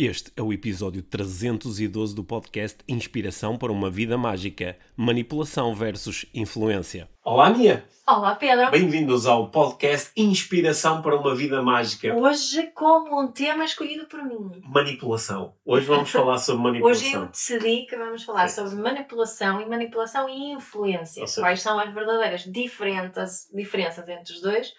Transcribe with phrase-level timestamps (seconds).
[0.00, 7.10] Este é o episódio 312 do podcast Inspiração para uma Vida Mágica Manipulação versus Influência.
[7.24, 7.84] Olá, Mia!
[8.06, 8.70] Olá, Pedro!
[8.70, 12.14] Bem-vindos ao podcast Inspiração para uma Vida Mágica.
[12.14, 15.56] Hoje, com um tema escolhido por mim: Manipulação.
[15.64, 17.04] Hoje vamos falar sobre manipulação.
[17.04, 18.68] Hoje eu decidi que vamos falar Sim.
[18.68, 21.24] sobre manipulação e manipulação e influência.
[21.40, 24.72] Quais são as verdadeiras diferenças, diferenças entre os dois?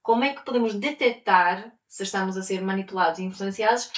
[0.00, 3.90] Como é que podemos detectar se estamos a ser manipulados e influenciados?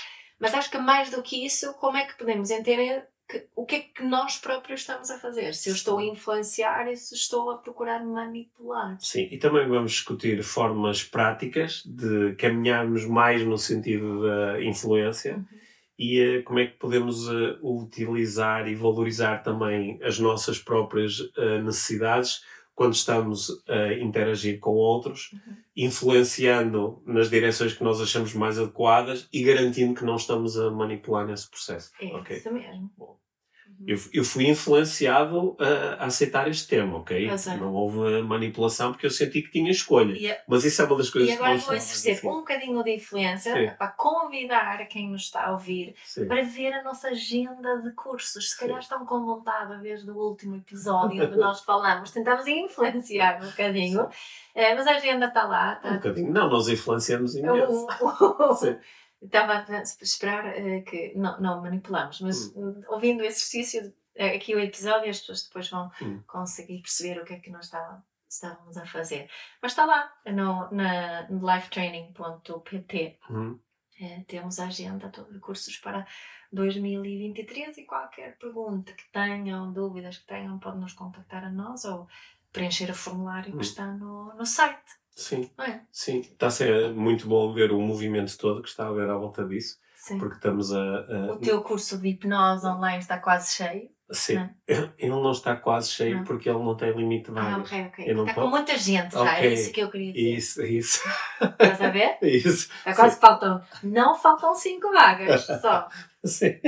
[0.44, 3.76] Mas acho que mais do que isso, como é que podemos entender que, o que
[3.76, 5.54] é que nós próprios estamos a fazer?
[5.54, 8.96] Se eu estou a influenciar e se estou a procurar manipular.
[9.00, 15.36] Sim, e também vamos discutir formas práticas de caminharmos mais no sentido da influência.
[15.36, 15.44] Uhum.
[15.98, 21.62] E uh, como é que podemos uh, utilizar e valorizar também as nossas próprias uh,
[21.62, 22.42] necessidades
[22.74, 25.56] quando estamos a interagir com outros, uhum.
[25.76, 31.26] influenciando nas direções que nós achamos mais adequadas e garantindo que não estamos a manipular
[31.26, 31.92] nesse processo.
[32.00, 32.38] É okay?
[32.38, 32.90] isso mesmo.
[32.96, 33.23] Bom.
[33.80, 33.86] Uhum.
[33.86, 37.28] Eu, eu fui influenciado a, a, aceitar este tema, ok?
[37.58, 40.14] Não houve manipulação porque eu senti que tinha escolha.
[40.32, 42.28] A, Mas isso é uma das coisas que E agora vou exercer assim.
[42.28, 46.26] um bocadinho de influência para convidar quem nos está a ouvir Sim.
[46.26, 48.50] para ver a nossa agenda de cursos.
[48.50, 48.82] Se calhar Sim.
[48.82, 54.08] estão com vontade desde o último episódio onde nós falamos, tentamos influenciar um bocadinho.
[54.54, 55.80] É, mas a agenda está lá.
[55.84, 56.32] Um bocadinho.
[56.32, 57.86] Não, nós influenciamos imenso.
[58.60, 58.76] Sim.
[59.24, 61.12] Estava a esperar uh, que.
[61.16, 62.82] Não, não manipulamos, mas hum.
[62.88, 63.86] ouvindo o exercício,
[64.18, 66.22] uh, aqui o episódio, as pessoas depois vão hum.
[66.26, 69.30] conseguir perceber o que é que nós estávamos, estávamos a fazer.
[69.62, 73.18] Mas está lá, no, na lifetraining.pt.
[73.30, 73.58] Hum.
[74.00, 76.06] Uh, temos a agenda de cursos para
[76.52, 82.08] 2023 e qualquer pergunta que tenham, dúvidas que tenham, podem nos contactar a nós ou
[82.52, 83.60] preencher o formulário que hum.
[83.60, 85.03] está no, no site.
[85.14, 85.80] Sim, é?
[85.92, 86.20] sim.
[86.20, 89.44] Está a ser muito bom ver o movimento todo que está a haver à volta
[89.44, 89.78] disso.
[89.94, 90.18] Sim.
[90.18, 91.32] Porque estamos a, a...
[91.32, 93.88] O teu curso de hipnose online está quase cheio.
[94.10, 94.50] Sim, não.
[94.68, 94.90] É?
[94.98, 96.24] ele não está quase cheio não.
[96.24, 97.72] porque ele não tem limite de vagas.
[97.72, 98.20] Ah, ok, ok.
[98.20, 99.46] Está com muita gente já, okay.
[99.48, 100.36] é isso que eu queria dizer.
[100.36, 101.08] Isso, isso.
[101.40, 102.18] Estás a ver?
[102.22, 102.70] Isso.
[102.78, 103.62] Está quase faltam.
[103.82, 105.88] Não faltam 5 vagas só.
[106.24, 106.60] Sim.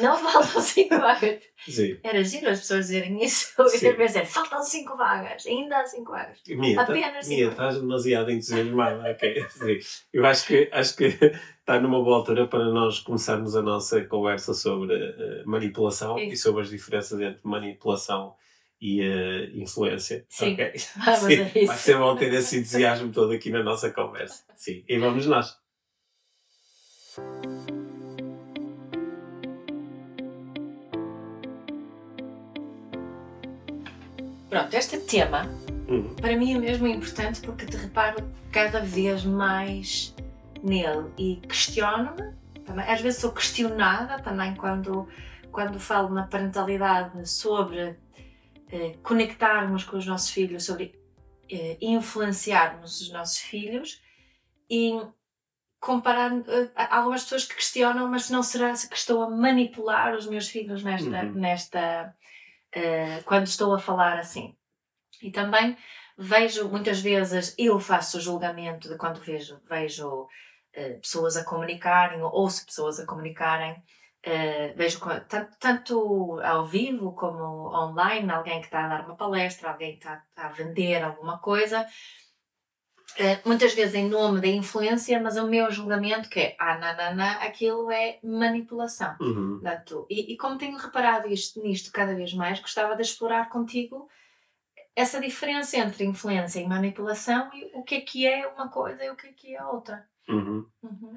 [0.00, 1.40] Não faltam 5 vagas.
[1.66, 1.98] Sim.
[2.02, 3.52] Era giro as pessoas dizerem isso.
[3.58, 6.38] Eu ia dizer, faltam 5 vagas, ainda há 5 vagas.
[6.48, 9.10] Mia, tá- Apenas 5 Mia, estás demasiado entusiasmada.
[9.10, 9.46] ok.
[9.50, 9.78] Sim.
[10.12, 14.54] Eu acho que, acho que está numa boa altura para nós começarmos a nossa conversa
[14.54, 16.32] sobre uh, manipulação isso.
[16.32, 18.34] e sobre as diferenças entre manipulação
[18.80, 20.24] e uh, influência.
[20.28, 20.72] Sim, okay?
[21.04, 21.42] vamos Sim.
[21.42, 21.66] a isso.
[21.66, 24.44] Vai ser bom ter esse entusiasmo todo aqui na nossa conversa.
[24.54, 25.56] Sim, e vamos nós.
[34.48, 35.46] Pronto, este tema
[35.88, 36.14] uhum.
[36.14, 40.14] para mim é mesmo importante porque te reparo cada vez mais
[40.62, 42.36] nele e questiono-me.
[42.86, 45.08] Às vezes sou questionada também quando,
[45.50, 47.96] quando falo na parentalidade sobre
[48.70, 50.94] eh, conectarmos com os nossos filhos, sobre
[51.50, 54.02] eh, influenciarmos os nossos filhos
[54.68, 55.00] e
[55.80, 60.48] comparar eh, algumas pessoas que questionam, mas não será que estou a manipular os meus
[60.48, 61.32] filhos nesta, uhum.
[61.32, 62.14] nesta
[62.76, 64.56] uh, quando estou a falar assim.
[65.22, 65.76] E também
[66.16, 72.22] vejo muitas vezes, eu faço o julgamento de quando vejo, vejo uh, pessoas a comunicarem
[72.22, 73.82] ou ouço pessoas a comunicarem.
[74.26, 79.70] Uh, vejo tanto, tanto, ao vivo como online, alguém que está a dar uma palestra,
[79.70, 81.86] alguém que está, está a vender alguma coisa,
[83.44, 87.90] muitas vezes em nome da influência, mas o meu julgamento que é, ah, não, aquilo
[87.90, 89.16] é manipulação.
[89.20, 89.58] Uhum.
[89.60, 94.08] Portanto, e, e, como tenho reparado isto, nisto cada vez mais, gostava de explorar contigo
[94.94, 99.10] essa diferença entre influência e manipulação e o que é que é uma coisa e
[99.10, 100.04] o que é que é outra.
[100.28, 100.66] Uhum.
[100.82, 101.14] Uhum.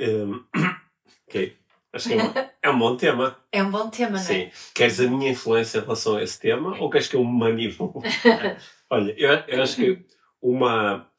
[0.00, 0.44] Um,
[1.28, 1.56] ok.
[1.92, 2.32] Acho que é um,
[2.62, 3.38] é um bom tema.
[3.50, 4.34] É um bom tema, Sim.
[4.34, 4.50] não é?
[4.74, 8.02] Queres a minha influência em relação a esse tema ou queres que eu me manipulo?
[8.90, 10.04] Olha, eu, eu acho que
[10.46, 11.10] uma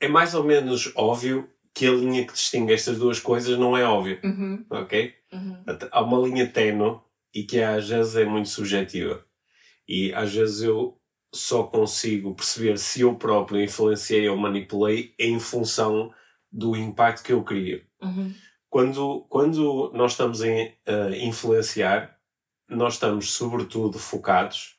[0.00, 3.84] é mais ou menos óbvio que a linha que distingue estas duas coisas não é
[3.84, 4.20] óbvia.
[4.22, 4.64] Uhum.
[4.70, 5.14] Ok?
[5.32, 5.64] Uhum.
[5.90, 7.00] Há uma linha tenue
[7.32, 9.24] e que às vezes é muito subjetiva.
[9.88, 11.00] E às vezes eu
[11.32, 16.12] só consigo perceber se eu próprio influenciei ou manipulei em função
[16.50, 17.84] do impacto que eu crio.
[18.02, 18.32] Uhum.
[18.68, 22.18] Quando, quando nós estamos a uh, influenciar,
[22.68, 24.76] nós estamos sobretudo focados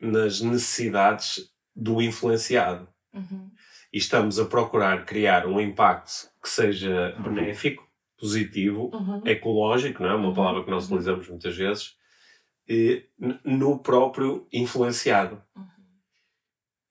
[0.00, 2.88] nas necessidades do influenciado.
[3.12, 3.50] Uhum.
[3.92, 7.86] E estamos a procurar criar um impacto que seja benéfico,
[8.18, 9.22] positivo, uhum.
[9.24, 10.14] ecológico, não é?
[10.14, 10.34] Uma uhum.
[10.34, 10.96] palavra que nós uhum.
[10.96, 11.96] utilizamos muitas vezes,
[13.44, 15.42] no próprio influenciado.
[15.56, 15.64] Uhum.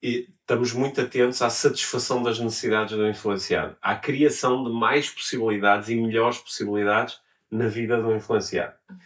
[0.01, 5.95] estamos muito atentos à satisfação das necessidades do influenciado, à criação de mais possibilidades e
[5.95, 7.19] melhores possibilidades
[7.49, 8.73] na vida do influenciado.
[8.89, 8.97] Uhum.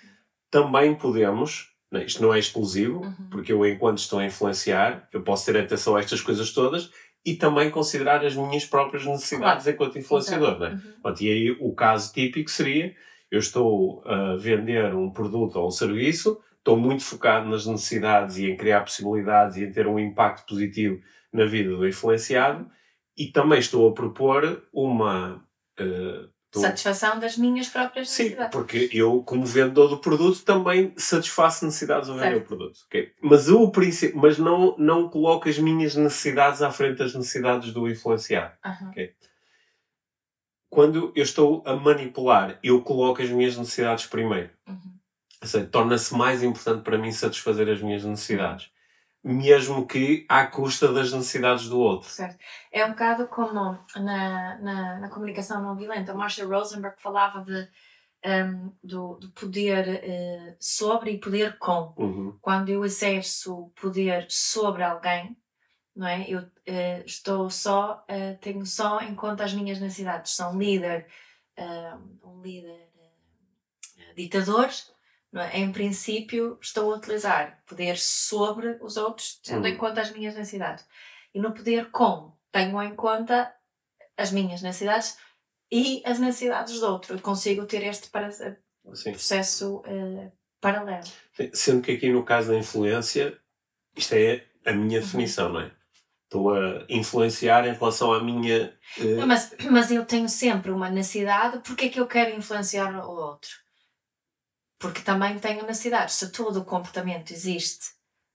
[0.49, 3.29] Também podemos, isto não é exclusivo, uhum.
[3.29, 6.91] porque eu, enquanto estou a influenciar, eu posso ter atenção a estas coisas todas
[7.25, 9.75] e também considerar as minhas próprias necessidades claro.
[9.75, 10.59] enquanto influenciador.
[10.59, 10.81] Né?
[11.03, 11.13] Uhum.
[11.19, 12.95] E aí o caso típico seria:
[13.31, 18.49] eu estou a vender um produto ou um serviço, estou muito focado nas necessidades e
[18.49, 20.99] em criar possibilidades e em ter um impacto positivo
[21.31, 22.69] na vida do influenciado
[23.17, 25.35] e também estou a propor uma
[25.79, 26.29] uh,
[26.59, 28.45] satisfação das minhas próprias necessidades.
[28.45, 32.79] Sim, porque eu, como vendedor do produto, também satisfaço necessidades ao vender o produto.
[32.87, 33.11] Okay?
[33.21, 37.89] Mas, o princípio, mas não, não coloco as minhas necessidades à frente das necessidades do
[37.89, 38.53] influenciado.
[38.65, 38.89] Uhum.
[38.89, 39.13] Okay?
[40.69, 44.49] Quando eu estou a manipular, eu coloco as minhas necessidades primeiro.
[44.67, 45.65] Uhum.
[45.71, 48.72] Torna-se mais importante para mim satisfazer as minhas necessidades
[49.23, 52.09] mesmo que à custa das necessidades do outro.
[52.09, 52.37] Certo.
[52.71, 53.53] É um bocado como
[53.95, 56.13] na, na, na comunicação não violenta.
[56.13, 57.69] Marshall Rosenberg falava de,
[58.25, 61.93] um, do, do poder uh, sobre e poder com.
[61.97, 62.37] Uhum.
[62.41, 65.37] Quando eu exerço poder sobre alguém,
[65.95, 66.25] não é?
[66.29, 70.37] Eu uh, estou só, uh, tenho só em conta as minhas necessidades.
[70.41, 71.07] Um líder,
[72.23, 72.89] um líder
[74.15, 74.69] ditador,
[75.41, 75.57] é?
[75.57, 79.77] Em princípio, estou a utilizar poder sobre os outros, tendo em uhum.
[79.77, 80.85] conta as minhas necessidades.
[81.33, 83.53] E no poder com, tenho em conta
[84.15, 85.17] as minhas necessidades
[85.71, 87.15] e as necessidades do outro.
[87.15, 88.29] Eu consigo ter este para,
[88.83, 90.31] processo uh,
[90.61, 91.07] paralelo.
[91.51, 93.35] Sendo que aqui no caso da influência,
[93.97, 95.05] isto é a minha uhum.
[95.05, 95.53] definição, uhum.
[95.53, 95.71] não é?
[96.25, 98.75] Estou a influenciar em relação à minha.
[98.97, 99.17] Uh...
[99.17, 103.11] Não, mas, mas eu tenho sempre uma necessidade, porque é que eu quero influenciar o
[103.11, 103.62] outro?
[104.83, 106.15] Porque também tenho necessidades.
[106.15, 107.91] Se todo o comportamento existe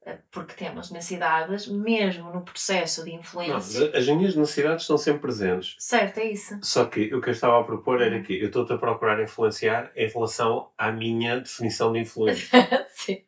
[0.07, 3.81] eh, porque temos necessidades, mesmo no processo de influência.
[3.81, 5.77] Não, as minhas necessidades estão sempre presentes.
[5.79, 6.59] Certo, é isso.
[6.63, 8.23] Só que o que eu estava a propor era uhum.
[8.23, 12.49] que eu estou-te a procurar influenciar em relação à minha definição de influência.
[12.95, 13.23] Sim.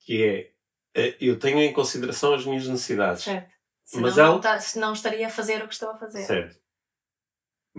[0.00, 0.50] Que é,
[0.94, 3.24] eh, eu tenho em consideração as minhas necessidades.
[3.24, 3.50] Certo.
[3.82, 4.38] Senão, mas ela...
[4.38, 6.24] não, não estaria a fazer o que estou a fazer.
[6.24, 6.54] Certo.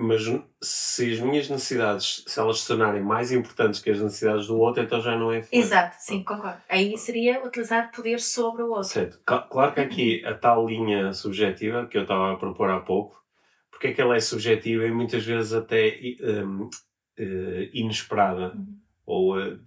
[0.02, 0.22] Mas
[0.62, 4.82] se as minhas necessidades, se elas se tornarem mais importantes que as necessidades do outro,
[4.82, 5.46] então já não é.
[5.52, 6.62] Exato, sim, concordo.
[6.70, 8.86] Aí seria utilizar poder sobre o outro.
[8.86, 9.20] Certo.
[9.26, 13.22] Claro que aqui a tal linha subjetiva que eu estava a propor há pouco,
[13.70, 16.70] porque é que ela é subjetiva e muitas vezes até um,
[17.18, 18.78] eh, inesperada uhum.
[19.06, 19.58] ou uh,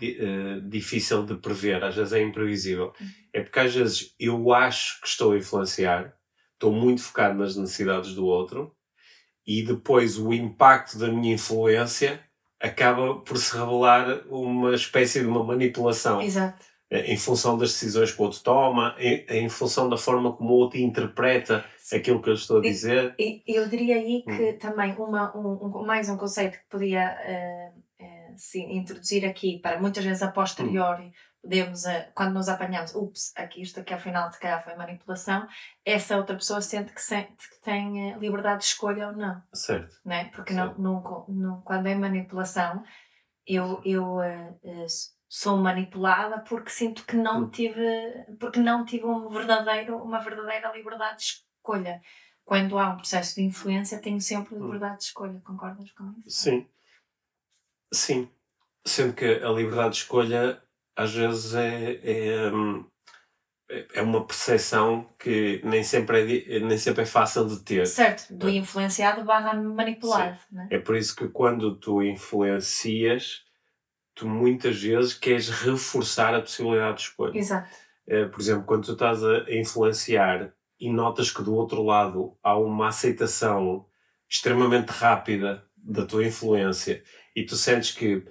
[0.67, 2.95] difícil de prever, às vezes é imprevisível.
[2.99, 3.07] Uhum.
[3.35, 6.15] É porque às vezes eu acho que estou a influenciar,
[6.55, 8.75] estou muito focado nas necessidades do outro
[9.47, 12.21] e depois o impacto da minha influência
[12.61, 16.21] acaba por se revelar uma espécie de uma manipulação.
[16.21, 16.65] Exato.
[16.91, 20.57] Em função das decisões que o outro toma, em, em função da forma como o
[20.59, 21.97] outro interpreta Sim.
[21.97, 23.15] aquilo que eu estou a dizer.
[23.19, 24.59] E, eu diria aí que hum.
[24.59, 30.05] também uma, um, mais um conceito que podia uh, uh, sim, introduzir aqui para muitas
[30.05, 31.13] vezes a posteriori, hum
[31.43, 35.47] podemos, eh, quando nos apanhamos, ups, aqui isto aqui afinal de calhar foi manipulação,
[35.85, 39.43] essa outra pessoa sente que, sente que tem eh, liberdade de escolha ou não.
[39.53, 39.95] Certo.
[40.05, 40.31] Né?
[40.35, 42.85] Porque não, não, não, quando é manipulação,
[43.45, 44.87] eu, eu uh, uh,
[45.29, 47.51] sou manipulada porque sinto que não hum.
[47.51, 47.83] tive,
[48.39, 52.01] porque não tive um verdadeiro, uma verdadeira liberdade de escolha.
[52.45, 54.65] Quando há um processo de influência, tenho sempre hum.
[54.65, 55.41] liberdade de escolha.
[55.45, 56.39] Concordas com isso?
[56.39, 56.67] Sim.
[57.93, 58.31] Sim.
[58.85, 60.63] Sendo que a liberdade de escolha
[60.97, 62.85] às vezes é, é, hum,
[63.95, 67.87] é uma percepção que nem sempre é, nem sempre é fácil de ter.
[67.87, 70.39] Certo, do influenciado barra manipulado.
[70.51, 70.69] Né?
[70.71, 73.43] É por isso que quando tu influencias,
[74.15, 77.39] tu muitas vezes queres reforçar a possibilidade de escolha.
[77.39, 77.71] Exato.
[78.07, 82.59] É, por exemplo, quando tu estás a influenciar e notas que do outro lado há
[82.59, 83.87] uma aceitação
[84.29, 87.03] extremamente rápida da tua influência
[87.35, 88.27] e tu sentes que,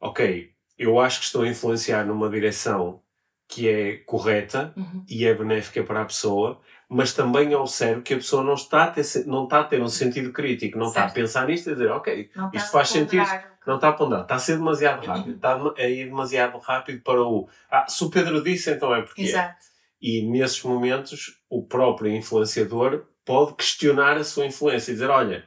[0.00, 3.00] ok, eu acho que estou a influenciar numa direção
[3.48, 5.04] que é correta uhum.
[5.08, 8.90] e é benéfica para a pessoa, mas também observo que a pessoa não está a
[8.90, 11.06] ter, não está a ter um sentido crítico, não certo.
[11.06, 13.24] está a pensar nisto e dizer, ok, não isto faz sentido.
[13.66, 17.20] Não está a ponderar, está a ser demasiado rápido, está a ir demasiado rápido para
[17.20, 17.48] o.
[17.68, 19.22] Ah, se o Pedro disse, então é porque.
[19.22, 19.24] É.
[19.24, 19.56] Exato.
[19.60, 19.76] É.
[20.00, 25.44] E nesses momentos, o próprio influenciador pode questionar a sua influência e dizer: olha,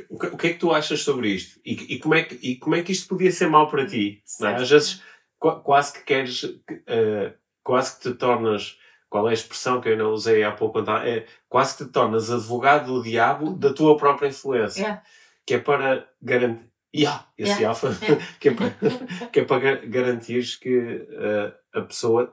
[0.00, 1.60] eh, o que, é que tu achas sobre isto?
[1.64, 4.22] E, e, como, é que, e como é que isto podia ser mau para ti?
[4.42, 4.46] É?
[4.46, 5.02] Às vezes
[5.38, 8.78] quase que queres, uh, quase que te tornas,
[9.10, 12.30] qual é a expressão que eu não usei há pouco, é quase que te tornas
[12.30, 14.80] advogado do diabo da tua própria influência.
[14.80, 15.02] Yeah.
[15.46, 16.72] Que é para garantir.
[16.96, 17.68] Yeah, esse yeah.
[17.68, 18.26] alfa, yeah.
[18.38, 18.70] que, é para,
[19.32, 22.32] que é para garantir que uh, a pessoa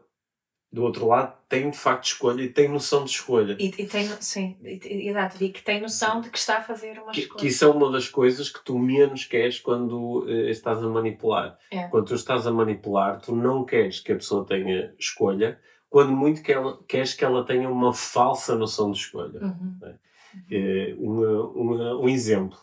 [0.71, 3.57] do outro lado tem de facto escolha e tem noção de escolha.
[3.59, 7.11] E, e tem, sim, exato, e que tem noção de que está a fazer uma
[7.11, 7.39] que, escolha.
[7.39, 11.57] Que isso é uma das coisas que tu menos queres quando uh, estás a manipular.
[11.69, 11.87] É.
[11.89, 15.59] Quando tu estás a manipular, tu não queres que a pessoa tenha escolha,
[15.89, 19.41] quando muito que ela, queres que ela tenha uma falsa noção de escolha.
[19.41, 19.77] Uhum.
[19.83, 20.95] É?
[20.95, 22.57] Uh, uma, uma, um exemplo.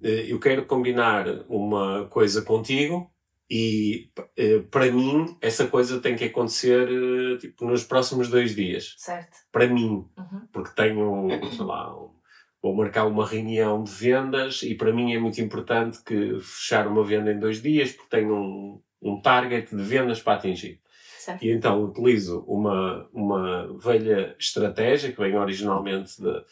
[0.00, 3.11] Uh, eu quero combinar uma coisa contigo
[3.54, 8.94] e eh, para mim, essa coisa tem que acontecer eh, tipo, nos próximos dois dias.
[8.96, 9.36] Certo.
[9.52, 10.06] Para mim.
[10.16, 10.46] Uhum.
[10.50, 11.94] Porque tenho, sei lá,
[12.62, 17.04] vou marcar uma reunião de vendas e para mim é muito importante que fechar uma
[17.04, 20.80] venda em dois dias porque tenho um, um target de vendas para atingir.
[21.18, 21.44] Certo.
[21.44, 26.42] E então utilizo uma, uma velha estratégia que vem originalmente de,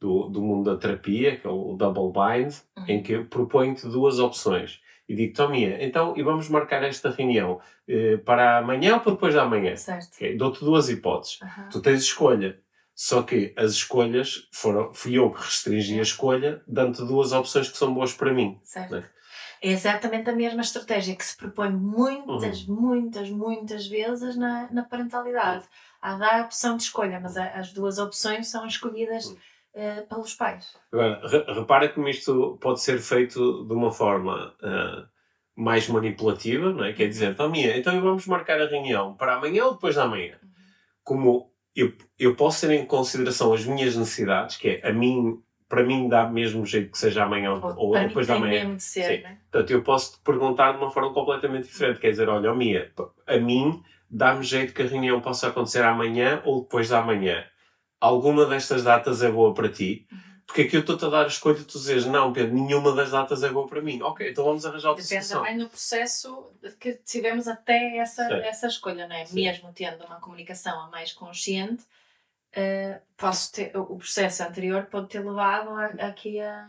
[0.00, 2.84] do, do mundo da terapia, que é o Double Bind, uhum.
[2.88, 4.80] em que proponho-te duas opções
[5.10, 9.34] e digo, Tomia, então, e vamos marcar esta reunião eh, para amanhã ou para depois
[9.34, 9.74] da manhã?
[9.74, 10.14] Certo.
[10.14, 10.36] Okay.
[10.36, 11.40] Dou-te duas hipóteses.
[11.40, 11.68] Uhum.
[11.68, 12.60] Tu tens escolha.
[12.94, 17.76] Só que as escolhas foram, fui eu que restringi a escolha, dando-te duas opções que
[17.76, 18.60] são boas para mim.
[18.62, 18.92] Certo.
[18.92, 19.04] Né?
[19.60, 22.80] É exatamente a mesma estratégia que se propõe muitas, uhum.
[22.80, 25.64] muitas, muitas vezes na, na parentalidade.
[25.64, 25.70] Uhum.
[26.02, 29.36] Há dar a opção de escolha, mas as duas opções são escolhidas uhum
[29.74, 30.76] uh, pelos pais.
[30.92, 31.20] Agora,
[31.54, 35.08] repara como isto pode ser feito de uma forma uh,
[35.56, 36.92] mais manipulativa, não é?
[36.92, 40.36] Quer dizer, então, minha, então vamos marcar a reunião para amanhã ou depois da manhã.
[40.42, 40.50] Uhum.
[41.02, 45.84] Como eu, eu posso ter em consideração as minhas necessidades, que é a mim, para
[45.84, 48.74] mim dá mesmo jeito que seja amanhã ou, ou depois da manhã.
[48.74, 49.38] De ser, né?
[49.50, 52.00] Portanto, eu posso te perguntar de uma forma completamente diferente.
[52.00, 52.90] Quer dizer, olha, oh, Mia,
[53.26, 57.44] a mim dá-me jeito que a reunião possa acontecer amanhã ou depois da manhã
[58.00, 60.06] alguma destas datas é boa para ti?
[60.10, 60.30] Uhum.
[60.50, 63.12] Porque aqui eu estou-te a dar a escolha de tu dizes, não, Pedro, nenhuma das
[63.12, 64.02] datas é boa para mim.
[64.02, 65.44] Ok, então vamos arranjar outra Depende solução.
[65.44, 69.24] também no processo que tivemos até essa, essa escolha, não é?
[69.24, 69.44] Sim.
[69.44, 71.84] Mesmo tendo uma comunicação a mais consciente,
[72.56, 76.68] uh, posso ter, o processo anterior pode ter levado a, aqui a...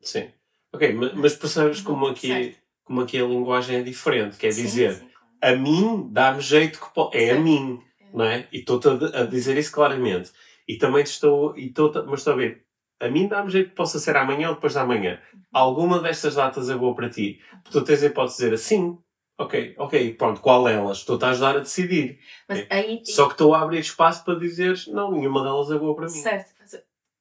[0.00, 0.30] Sim.
[0.72, 4.36] Ok, mas percebes como aqui, como aqui a linguagem é diferente.
[4.36, 5.08] Quer sim, dizer, sim,
[5.40, 5.56] claro.
[5.56, 7.18] a mim dá-me jeito que...
[7.18, 8.04] É a mim, é.
[8.12, 8.46] não é?
[8.52, 10.30] E estou-te a dizer isso claramente.
[10.68, 12.64] E também estou, e estou, mas estou a ver,
[13.00, 15.20] a mim dá-me jeito que possa ser amanhã ou depois da manhã.
[15.32, 15.40] Uhum.
[15.52, 17.40] Alguma destas datas é boa para ti.
[17.70, 18.98] Tu tens a hipótese de dizer assim,
[19.38, 20.98] ok, ok, pronto, qual delas?
[20.98, 22.18] Estou-te a ajudar a decidir.
[22.48, 22.66] Mas é.
[22.70, 26.06] aí, Só que estou a abrir espaço para dizeres, não, nenhuma delas é boa para
[26.06, 26.10] mim.
[26.10, 26.56] Certo.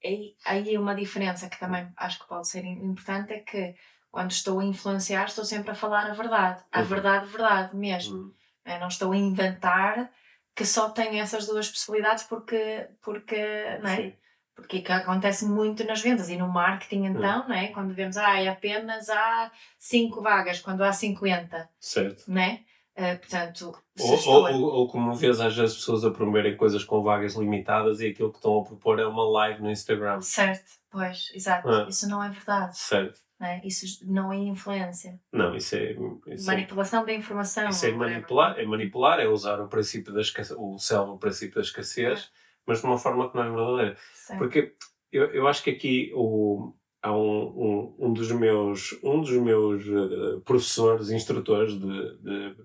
[0.03, 3.73] Aí, aí uma diferença que também acho que pode ser importante é que
[4.11, 6.63] quando estou a influenciar estou sempre a falar a verdade.
[6.71, 6.85] A uhum.
[6.85, 8.17] verdade, verdade mesmo.
[8.17, 8.33] Uhum.
[8.65, 10.11] Eu não estou a inventar
[10.55, 13.95] que só tem essas duas possibilidades porque, porque não é?
[13.97, 14.13] Sim.
[14.55, 17.49] Porque que acontece muito nas vendas e no marketing então, hum.
[17.49, 17.67] não é?
[17.67, 21.69] Quando vemos, ah, é apenas há 5 vagas, quando há 50.
[21.77, 22.23] Certo.
[22.25, 22.61] Não é?
[22.97, 27.03] Uh, portanto, ou, ou, ou, ou, como vês às vezes pessoas a promoverem coisas com
[27.03, 30.21] vagas limitadas e aquilo que estão a propor é uma live no Instagram.
[30.21, 31.67] Certo, pois, exato.
[31.67, 31.87] Ah.
[31.89, 32.77] Isso não é verdade.
[32.77, 33.19] Certo.
[33.41, 33.65] É?
[33.67, 35.19] Isso não é influência.
[35.31, 35.95] Não, isso é.
[36.27, 37.67] Isso é Manipulação é, da informação.
[37.69, 41.55] Isso é manipular, é manipular, é usar o princípio da escassez, o céu o princípio
[41.55, 42.23] da escassez, é.
[42.65, 43.97] mas de uma forma que não é verdadeira.
[44.13, 44.39] Certo.
[44.39, 44.75] Porque
[45.11, 49.85] eu, eu acho que aqui o, há um, um, um dos meus, um dos meus
[49.85, 52.55] uh, professores, instrutores de, de,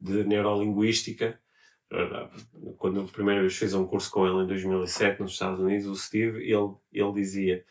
[0.00, 1.40] de neurolinguística,
[2.78, 5.96] quando a primeira vez fiz um curso com ele em 2007 nos Estados Unidos, o
[5.96, 7.64] Steve, ele, ele dizia eh,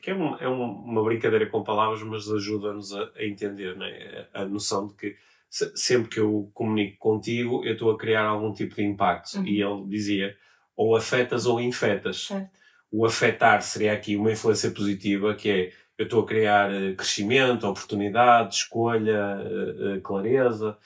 [0.00, 4.26] que é, um, é uma brincadeira com palavras, mas ajuda-nos a, a, entender né?
[4.32, 5.16] a, noção de que
[5.48, 9.38] se, sempre que eu comunico contigo, eu estou a criar algum tipo de impacto.
[9.38, 9.46] Uhum.
[9.46, 10.36] E ele dizia:
[10.76, 12.26] ou afetas ou infetas.
[12.26, 12.50] Certo.
[12.90, 17.66] O afetar seria aqui uma influência positiva, que é eu estou a criar eh, crescimento,
[17.66, 20.76] oportunidade, escolha, eh, clareza.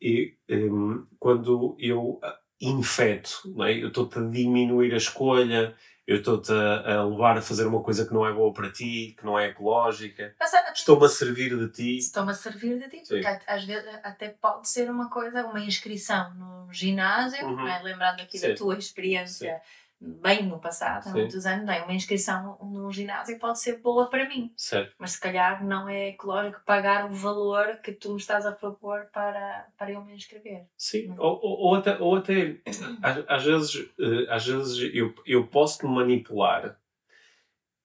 [0.00, 2.20] E um, quando eu
[2.60, 3.82] infeto, é?
[3.82, 5.74] eu estou a diminuir a escolha,
[6.06, 9.16] eu estou-te a, a, levar a fazer uma coisa que não é boa para ti,
[9.18, 10.34] que não é ecológica.
[10.72, 11.98] Estou-me a servir de ti.
[11.98, 13.38] Estou-me a servir de ti, porque Sim.
[13.46, 17.66] às vezes até pode ser uma coisa, uma inscrição no ginásio, uhum.
[17.66, 17.82] é?
[17.82, 18.50] lembrando aqui Sim.
[18.50, 19.54] da tua experiência.
[19.54, 21.20] Sim bem no passado, há Sim.
[21.20, 24.52] muitos anos, bem, uma inscrição no ginásio pode ser boa para mim.
[24.56, 24.94] Certo.
[24.98, 29.06] Mas se calhar não é ecológico pagar o valor que tu me estás a propor
[29.12, 30.66] para, para eu me inscrever.
[30.76, 31.14] Sim, é?
[31.18, 32.60] ou, ou, ou, até, ou até
[33.02, 36.78] às, às vezes, eh, às vezes eu, eu posso manipular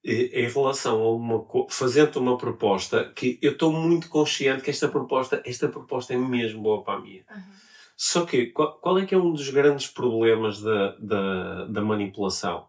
[0.03, 4.89] eh, em relação a uma fazendo uma proposta que eu estou muito consciente que esta
[4.89, 7.70] proposta esta proposta é mesmo boa para a minha uhum.
[8.03, 12.65] Só que, qual, qual, é que é um dos grandes problemas da, da, da manipulação?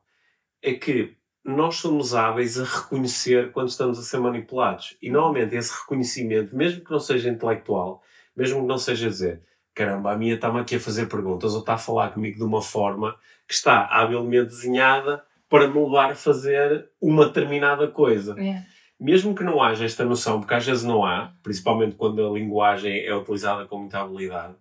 [0.61, 4.95] É que nós somos hábeis a reconhecer quando estamos a ser manipulados.
[5.01, 8.03] E normalmente esse reconhecimento, mesmo que não seja intelectual,
[8.37, 9.43] mesmo que não seja dizer
[9.75, 12.61] caramba, a minha está-me aqui a fazer perguntas ou está a falar comigo de uma
[12.61, 13.17] forma
[13.49, 18.35] que está habilmente desenhada para me levar a fazer uma determinada coisa.
[18.39, 18.67] Yeah.
[19.01, 23.03] Mesmo que não haja esta noção, porque às vezes não há, principalmente quando a linguagem
[23.03, 24.55] é utilizada com muita habilidade,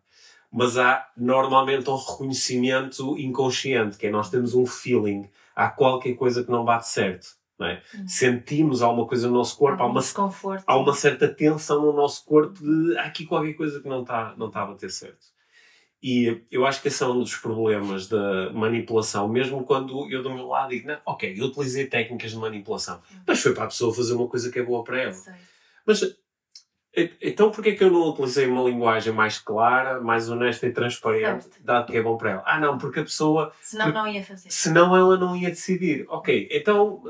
[0.51, 6.43] mas há normalmente um reconhecimento inconsciente, que é nós temos um feeling, há qualquer coisa
[6.43, 7.27] que não bate certo.
[7.57, 7.81] Não é?
[7.95, 8.07] Hum.
[8.07, 12.25] Sentimos alguma coisa no nosso corpo, há Algum uma, há uma certa tensão no nosso
[12.25, 15.27] corpo de há aqui qualquer coisa que não está não tá a bater certo.
[16.03, 20.33] E eu acho que esse é um dos problemas da manipulação, mesmo quando eu do
[20.33, 23.93] meu lado digo, não, ok, eu utilizei técnicas de manipulação, mas foi para a pessoa
[23.93, 25.15] fazer uma coisa que é boa para ela.
[25.85, 26.17] Mas
[27.21, 31.63] então porquê que eu não utilizei uma linguagem mais clara, mais honesta e transparente, Certo.
[31.63, 32.43] dado que é bom para ela?
[32.45, 34.49] Ah não, porque a pessoa Senão não ia fazer.
[34.51, 36.05] senão ela não ia decidir.
[36.09, 37.01] Ok, então,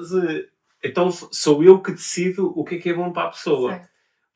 [0.84, 3.72] então sou eu que decido o que é que é bom para a pessoa.
[3.72, 3.90] Certo.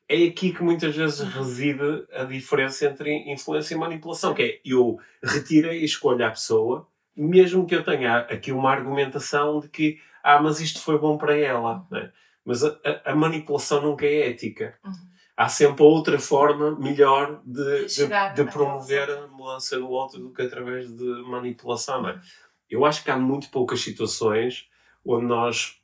[0.08, 4.98] É aqui que muitas vezes reside a diferença entre influência e manipulação, que é eu
[5.22, 6.86] retirei a escolha à pessoa,
[7.16, 11.36] mesmo que eu tenha aqui uma argumentação de que ah, mas isto foi bom para
[11.36, 11.84] ela.
[11.90, 12.10] né?
[12.44, 14.74] Mas a, a- a manipulação nunca é ética.
[14.84, 14.92] Uhum.
[15.36, 17.62] Há sempre outra forma melhor de,
[18.32, 22.08] De de, promover a mudança no outro do que através de manipulação.
[22.08, 22.18] É?
[22.70, 24.66] Eu acho que há muito poucas situações
[25.04, 25.78] onde nós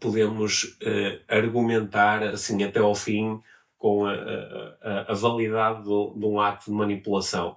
[0.00, 3.40] podemos eh, argumentar assim até ao fim
[3.76, 7.56] com a, a- a- a validade do- de um ato de manipulação.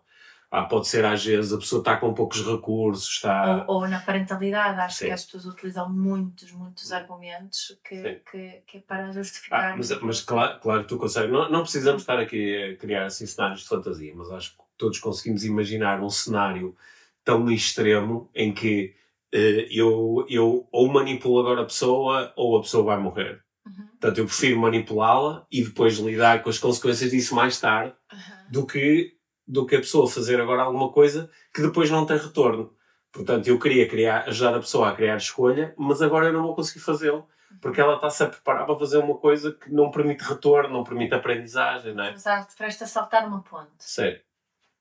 [0.52, 3.66] Ah, pode ser às vezes a pessoa está com poucos recursos, está.
[3.68, 5.06] Ou, ou na parentalidade, acho Sim.
[5.08, 9.74] que as pessoas utilizam muitos, muitos argumentos que, que, que é para justificar.
[9.74, 11.32] Ah, mas, mas claro, claro que tu consegues.
[11.32, 15.00] Não, não precisamos estar aqui a criar assim, cenários de fantasia, mas acho que todos
[15.00, 16.76] conseguimos imaginar um cenário
[17.24, 18.94] tão extremo em que
[19.34, 23.42] eh, eu, eu ou manipulo agora a pessoa ou a pessoa vai morrer.
[23.66, 23.88] Uhum.
[24.00, 28.52] Portanto, eu prefiro manipulá-la e depois lidar com as consequências disso mais tarde Uhum.
[28.52, 29.15] do que,
[29.48, 32.74] do que a pessoa fazer agora alguma coisa que depois não tem retorno.
[33.12, 36.56] Portanto, eu queria criar, ajudar a pessoa a criar escolha, mas agora eu não vou
[36.56, 37.28] conseguir fazê-lo
[37.62, 41.14] porque ela está-se a preparar para fazer uma coisa que não permite retorno, não permite
[41.14, 42.12] aprendizagem, não é?
[42.14, 43.70] Exato, presta a saltar uma ponte.
[43.80, 44.20] Sério,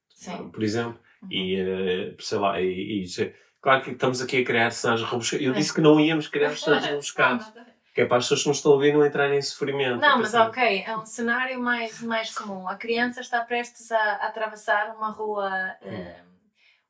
[0.09, 0.49] Sim.
[0.51, 0.99] por exemplo.
[1.23, 1.29] Uhum.
[1.31, 5.47] E, eh, sei lá, e, e é- claro que estamos aqui a criar cenários rebuscados.
[5.47, 5.55] Eu É.
[5.55, 7.47] disse que não íamos criar cenários rebuscados,
[7.95, 10.01] que é para as pessoas que nos estão a ouvir não entrarem em sofrimento.
[10.01, 12.69] Não, mas Pensar- ok, é um cenário mais, mais comum.
[12.69, 15.49] A criança está prestes a, a atravessar uma rua,
[15.81, 16.17] eh,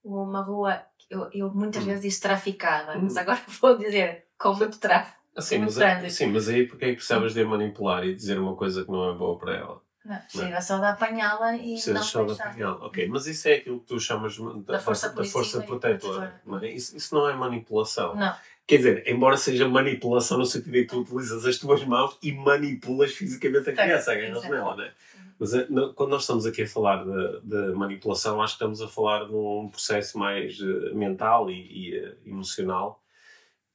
[0.02, 1.86] uma rua, eu, eu muitas Hum.
[1.86, 3.20] vezes disse traficada, mas Hum.
[3.20, 5.16] agora vou dizer com muito tráfego.
[5.36, 5.74] Assim, mas,
[6.14, 8.90] sim, mas aí porque é que precisavas de a manipular e dizer uma coisa que
[8.90, 9.82] não é boa para ela?
[10.04, 12.86] Não, chega só de apanhá-la e Precisas não só de apanhá-la.
[12.86, 16.40] Ok, mas isso é aquilo que tu chamas da, Da força da força protetora.
[16.62, 16.68] é?
[16.68, 18.14] Isso, isso não é manipulação.
[18.14, 22.16] Não, Quer dizer, embora seja manipulação no sentido em que tu utilizas as tuas mãos
[22.22, 24.52] e manipulas fisicamente a criança, agarras exato.
[24.54, 24.92] nela, não é?
[25.38, 28.88] Mas eh, quando nós estamos aqui a falar de, de manipulação, acho que estamos a
[28.88, 31.54] falar de um processo mais eh, mental e,
[31.90, 33.02] e, eh, emocional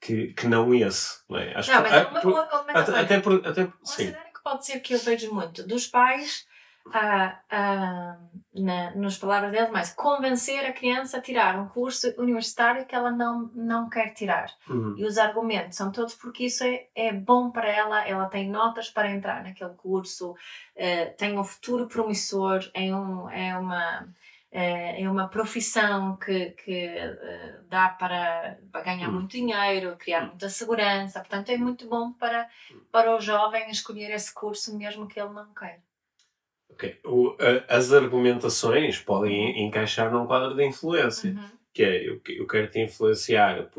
[0.02, 1.54] que, que não esse, não é?
[1.56, 4.34] Acho não que- mas, ah, uma, uma- mas até, até por- até- Um sim, cenário
[4.34, 6.47] que pode ser que eu vejo muito dos pais,
[6.93, 8.17] ah, ah,
[8.54, 13.12] na, nas palavras deles, mais convencer a criança a tirar um curso universitário que ela
[13.12, 14.49] não, não quer tirar.
[14.69, 14.95] Uhum.
[14.97, 18.89] E os argumentos são todos porque isso é, é bom para ela, ela tem notas
[18.89, 20.36] para entrar naquele curso,
[20.75, 24.08] eh, tem um futuro promissor, é, um, é uma.
[24.52, 29.13] É é uma profissão que, que eh, dá para, para ganhar Hum.
[29.13, 32.47] muito dinheiro, criar muita segurança, portanto é muito bom para,
[32.91, 35.84] para o jovem escolher esse curso mesmo que ele não queira.
[36.69, 36.99] Ok.
[37.05, 41.32] O- a- as argumentações podem encaixar num quadro de influência.
[41.32, 41.60] Uhum.
[41.71, 43.69] que é eu, eu quero te influenciar.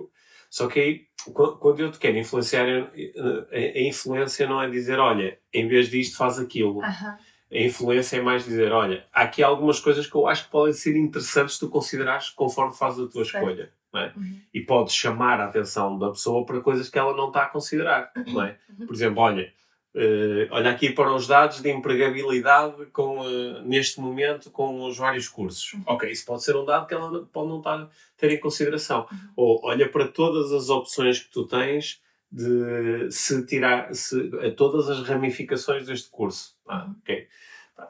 [0.48, 1.00] Só que aí,
[1.34, 6.16] qu- quando eu te quero influenciar, a influência não é dizer, olha, em vez disto
[6.16, 6.80] faz aquilo.
[6.82, 7.18] Aham.
[7.52, 10.72] A influência é mais dizer, olha, há aqui algumas coisas que eu acho que podem
[10.72, 13.36] ser interessantes tu considerares conforme fazes a tua Certo.
[13.48, 13.72] escolha.
[13.92, 14.12] É?
[14.16, 14.40] Uhum.
[14.54, 18.12] E podes chamar a atenção da pessoa para coisas que ela não está a considerar.
[18.16, 18.20] É?
[18.30, 18.86] Uhum.
[18.86, 19.52] Por exemplo, olha,
[19.94, 25.28] eh, olha aqui para os dados de empregabilidade com, eh, neste momento com os vários
[25.28, 25.72] cursos.
[25.72, 25.82] Uhum.
[25.86, 29.06] Ok, isso pode ser um dado que ela pode não estar ter em consideração.
[29.10, 29.18] Uhum.
[29.36, 32.00] Ou olha para todas as opções que tu tens
[32.30, 36.56] de se tirar se, a todas as ramificações deste curso.
[36.68, 37.26] Ah, ok.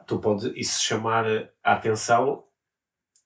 [0.07, 1.25] Tu podes isso chamar
[1.63, 2.43] a atenção,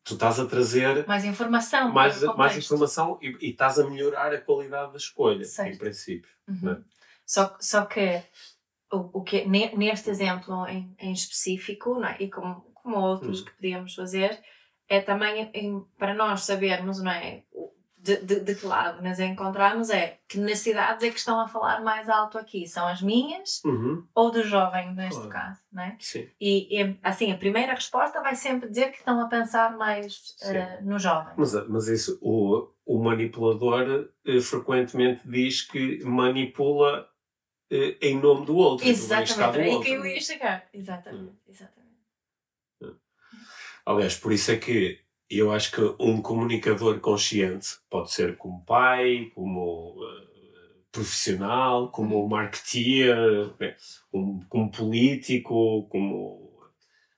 [0.03, 1.91] tu estás a trazer Mais informação.
[1.93, 5.77] mais, mais informação e, e estás a melhorar a qualidade da escolha, em Certo.
[5.77, 6.29] princípio.
[6.47, 6.71] Uhum.
[6.71, 6.77] É?
[7.25, 8.21] Só, só que
[8.91, 12.17] o, o que ne- neste exemplo em, em específico, é?
[12.19, 13.45] e como, como outros Hum.
[13.45, 14.39] que podíamos fazer,
[14.87, 17.43] é também em- para nós sabermos não é?
[18.05, 21.81] de, de, de que lado nos encontramos é que necessidades é que estão a falar
[21.81, 22.67] mais alto aqui?
[22.67, 24.05] São as minhas uhum.
[24.13, 25.29] ou do jovem, neste claro.
[25.29, 25.59] caso?
[25.73, 25.97] Não é?
[25.99, 26.29] Sim.
[26.39, 30.85] E, e, assim, a primeira resposta vai sempre dizer que estão a pensar mais uh,
[30.87, 31.33] no jovem.
[31.35, 37.07] Mas, mas isso, o, o manipulador uh, frequentemente diz que manipula
[37.71, 38.87] em nome do outro.
[38.87, 40.67] Exatamente, aí eu ia chegar.
[40.73, 41.35] Exatamente, hum.
[41.47, 41.85] exatamente.
[43.85, 44.99] Aliás, por isso é que
[45.29, 53.53] eu acho que um comunicador consciente pode ser como pai, como uh, profissional, como marketeer,
[53.59, 53.75] né,
[54.11, 56.51] como, como, político, como,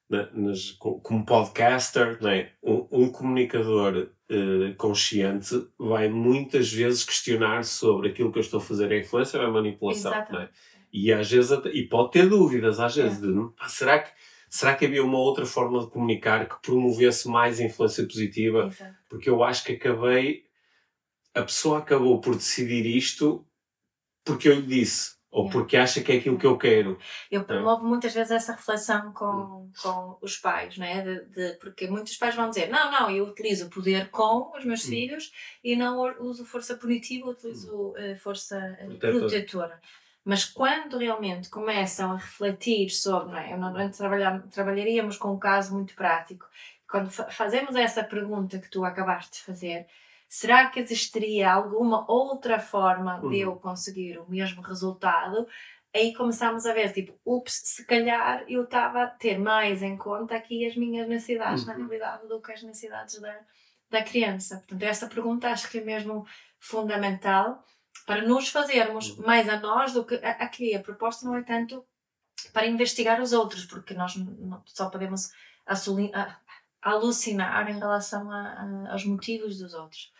[0.10, 2.22] na, nas, como podcaster.
[2.22, 2.52] Né?
[2.62, 8.64] Um, um comunicador uh, consciente vai muitas vezes questionar sobre aquilo que eu estou a
[8.64, 10.12] fazer é influência ou é manipulação.
[10.12, 10.50] Né?
[10.92, 13.28] E às vezes e pode ter dúvidas, às vezes, é.
[13.28, 14.12] de será que
[14.50, 18.68] Será que havia uma outra forma de comunicar que promovesse mais a influência positiva?
[18.68, 18.96] Exato.
[19.10, 20.46] Porque eu acho que acabei.
[21.34, 23.46] A pessoa acabou por decidir isto
[24.24, 25.17] porque eu lhe disse.
[25.30, 26.98] Ou porque acha que é aquilo que eu quero.
[27.30, 27.90] Eu promovo é.
[27.90, 31.02] muitas vezes essa reflexão com, com os pais, né?
[31.02, 34.64] De, de, porque muitos pais vão dizer: não, não, eu utilizo o poder com os
[34.64, 34.90] meus hum.
[34.90, 35.32] filhos
[35.64, 37.94] e não uso força punitiva, utilizo hum.
[37.94, 39.80] uh, força uh, protetora.
[40.28, 43.54] Mas quando realmente começam a refletir sobre, não é?
[43.54, 46.46] Eu normalmente trabalhar, trabalharíamos com um caso muito prático.
[46.90, 49.88] Quando fa fazemos essa pergunta que tu acabaste de fazer,
[50.28, 53.30] será que existiria alguma outra forma uhum.
[53.30, 55.48] de eu conseguir o mesmo resultado?
[55.96, 60.36] Aí começamos a ver, tipo, ups, se calhar eu estava a ter mais em conta
[60.36, 61.70] aqui as minhas necessidades, uhum.
[61.70, 63.40] na realidade, do que as necessidades da,
[63.90, 64.58] da criança.
[64.58, 66.28] Portanto, essa pergunta acho que é mesmo
[66.60, 67.64] fundamental
[68.06, 69.26] para nos fazermos uhum.
[69.26, 70.76] mais a nós do que aqui.
[70.76, 71.84] A proposta não é tanto
[72.54, 74.14] para investigar os outros, porque nós
[74.66, 75.32] só podemos
[76.82, 80.12] alucinar em relação a, a, aos motivos dos outros.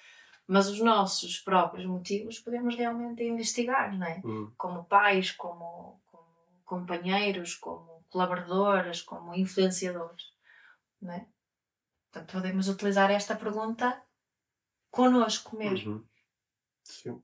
[0.48, 4.22] Mas os nossos próprios motivos podemos realmente investigar, não é?
[4.24, 4.52] Uhum.
[4.58, 6.26] Como pais, como, como
[6.64, 10.32] companheiros, como colaboradores, como influenciadores,
[11.02, 11.28] não é?
[12.12, 14.02] Portanto, podemos utilizar esta pergunta
[14.90, 15.96] connosco mesmo.
[15.96, 16.06] Uhum.
[16.84, 17.24] Sim.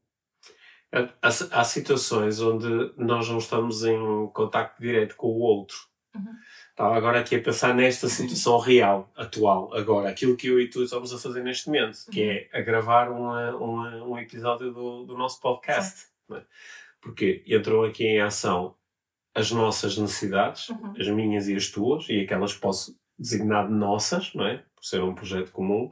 [0.92, 3.98] Há, há, situações onde nós não estamos em
[4.32, 5.78] contacto direto com o outro.
[6.16, 6.36] Uhum.
[6.70, 10.84] Estava agora aqui a pensar nesta situação real, atual, agora, aquilo que eu e tu
[10.84, 12.32] estamos a fazer neste momento, que uhum.
[12.32, 16.08] é a gravar uma, uma, um episódio do, do nosso podcast.
[16.32, 16.42] É?
[17.02, 18.76] Porque entram aqui em ação
[19.36, 20.94] as nossas necessidades, uhum.
[21.00, 24.64] as minhas e as tuas, e aquelas que posso designar de nossas, não é?
[24.76, 25.92] Por ser um projeto comum,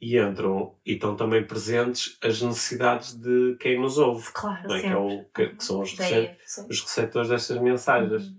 [0.00, 4.30] e entram e estão também presentes as necessidades de quem nos ouve.
[4.32, 4.80] Claro, é?
[4.80, 6.36] que, é o, que, que, são os, recep
[6.68, 8.32] os receptores destas mensagens.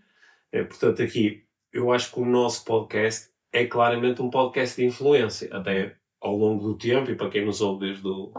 [0.52, 5.50] É, portanto, aqui eu acho que o nosso podcast é claramente um podcast de influência,
[5.52, 8.34] até ao longo do tempo, e para quem nos ouve desde o,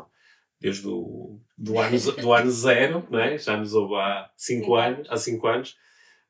[0.61, 3.39] desde o do ano, do ano zero, não é?
[3.39, 5.77] já nos ouve há cinco anos, há cinco anos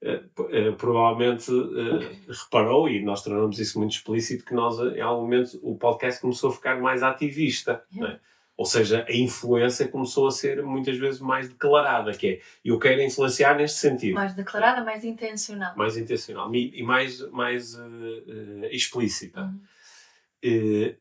[0.02, 5.22] eh, eh, provavelmente uh, reparou, e nós tornamos isso muito explícito, que nós, em algum
[5.22, 7.84] momento, o podcast começou a ficar mais ativista.
[8.02, 8.18] É?
[8.61, 13.01] Ou seja, a influência começou a ser muitas vezes mais declarada, que é eu quero
[13.01, 14.12] influenciar neste sentido.
[14.12, 15.75] Mais declarada, mais intencional.
[15.79, 19.51] Mais intencional e mais, mais uh, uh, explícita.
[20.44, 20.94] Uhum.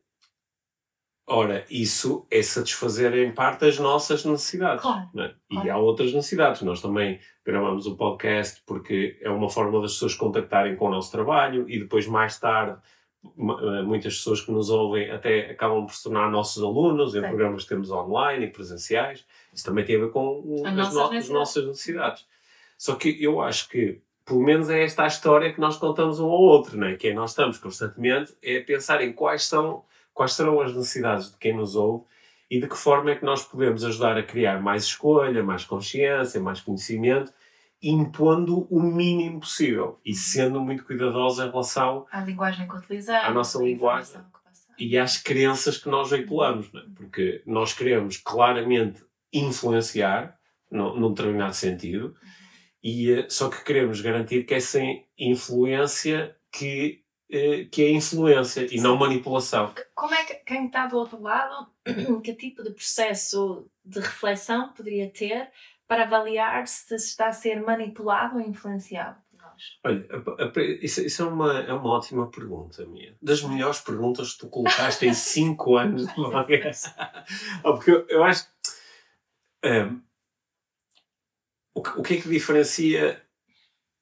[1.28, 4.82] Ora, isso é satisfazer em parte as nossas necessidades.
[4.82, 5.34] Claro, é?
[5.52, 5.68] claro.
[5.68, 6.62] E há outras necessidades.
[6.62, 11.12] Nós também gravamos o podcast porque é uma forma das pessoas contactarem com o nosso
[11.12, 12.80] trabalho e depois, mais tarde,
[13.36, 17.70] muitas pessoas que nos ouvem até acabam por se tornar nossos alunos em programas que
[17.70, 19.26] temos online e presenciais.
[19.54, 21.30] Isso também tem a ver com as, nossas, no necessidades.
[21.30, 22.26] nossas necessidades.
[22.78, 26.26] Só que eu acho que, pelo menos, é esta a história que nós contamos um
[26.26, 26.96] ao outro, não é?
[26.96, 31.38] que é nós estamos constantemente a pensar em quais são quais serão as necessidades de
[31.38, 32.04] quem nos ouve
[32.52, 36.42] e de que forma é que nós podemos ajudar a criar mais escolha, mais consciência,
[36.42, 37.32] mais conhecimento,
[37.82, 43.32] impondo o mínimo possível e sendo muito cuidadosos em relação à linguagem que utilizamos, à
[43.32, 44.22] nossa linguagem
[44.78, 46.80] e às crenças que nós veiculamos, é?
[46.96, 50.38] porque nós queremos claramente influenciar
[50.72, 52.30] num, num determinado sentido, uhum.
[52.82, 54.80] e, eh, só que queremos garantir que essa
[55.18, 59.72] influência que eh, que é influência e não manipulação.
[59.94, 61.68] Como é que quem está do outro lado,
[62.24, 65.48] que tipo de processo de reflexão poderia ter
[65.90, 69.18] para avaliar se está a ser manipulado ou influenciado?
[69.84, 70.08] Olha,
[70.82, 73.18] isso, isso, é, uma, é uma ótima pergunta minha.
[73.20, 76.94] Das melhores perguntas que tu colocaste em 5 anos de podcast.
[77.64, 78.48] Porque eu, eu acho.
[79.66, 80.02] Um,
[81.74, 83.22] o, que, o que é que diferencia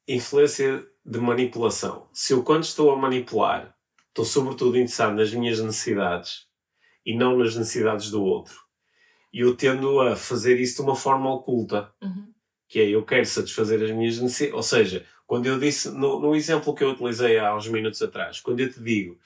[0.07, 2.09] influência de manipulação.
[2.11, 3.75] Se eu, quando estou a manipular,
[4.09, 6.47] estou sobretudo interessado nas minhas necessidades
[7.05, 8.66] e não nas necessidades do outro,
[9.31, 11.91] E eu tendo a fazer isso de uma forma oculta.
[12.01, 12.27] Uhum.
[12.67, 14.55] Que é, eu quero satisfazer as minhas necessidades.
[14.55, 18.39] Ou seja, quando eu disse, no, no exemplo que eu utilizei há uns minutos atrás,
[18.39, 19.17] quando eu te digo,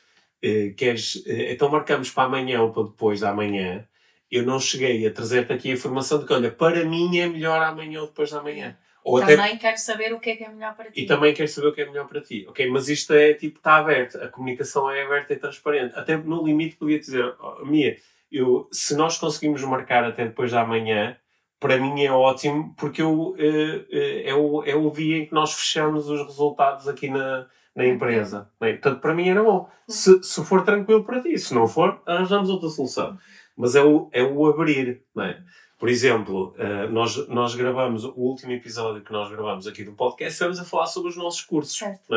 [0.42, 3.88] eh, queres, eh, então marcamos para amanhã ou para depois da manhã,
[4.30, 7.62] eu não cheguei a trazer-te aqui a informação de que, olha, para mim é melhor
[7.62, 8.78] amanhã ou depois da manhã.
[9.04, 9.36] Ou e até...
[9.36, 11.02] também quero saber o que é que é melhor para ti.
[11.02, 12.46] E também quero saber o que é melhor para ti.
[12.48, 14.18] Ok, mas isto é tipo, está aberto.
[14.18, 15.96] A comunicação é aberta e transparente.
[15.96, 17.98] Até no limite podia dizer, oh, Mia,
[18.32, 21.18] eu, se nós conseguimos marcar até depois da manhã,
[21.60, 25.54] para mim é ótimo, porque eu, é, é, o, é o dia em que nós
[25.54, 28.50] fechamos os resultados aqui na, na empresa.
[28.60, 28.74] Né?
[28.74, 29.70] Portanto, para mim era bom.
[29.88, 33.18] Se, se for tranquilo para ti, se não for, arranjamos outra solução.
[33.56, 35.04] Mas é o, é o abrir.
[35.20, 35.38] É?
[35.78, 40.34] Por exemplo, uh, nós, nós gravamos o último episódio que nós gravamos aqui do podcast,
[40.34, 41.78] estamos a falar sobre os nossos cursos.
[41.78, 42.08] Certo.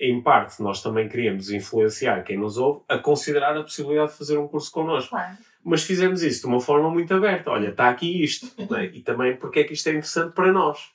[0.00, 4.38] Em parte, nós também queríamos influenciar quem nos ouve a considerar a possibilidade de fazer
[4.38, 5.10] um curso connosco.
[5.10, 5.36] Claro.
[5.62, 7.50] Mas fizemos isso de uma forma muito aberta.
[7.50, 8.46] Olha, está aqui isto.
[8.76, 8.86] É?
[8.86, 10.92] E também porque é que isto é interessante para nós.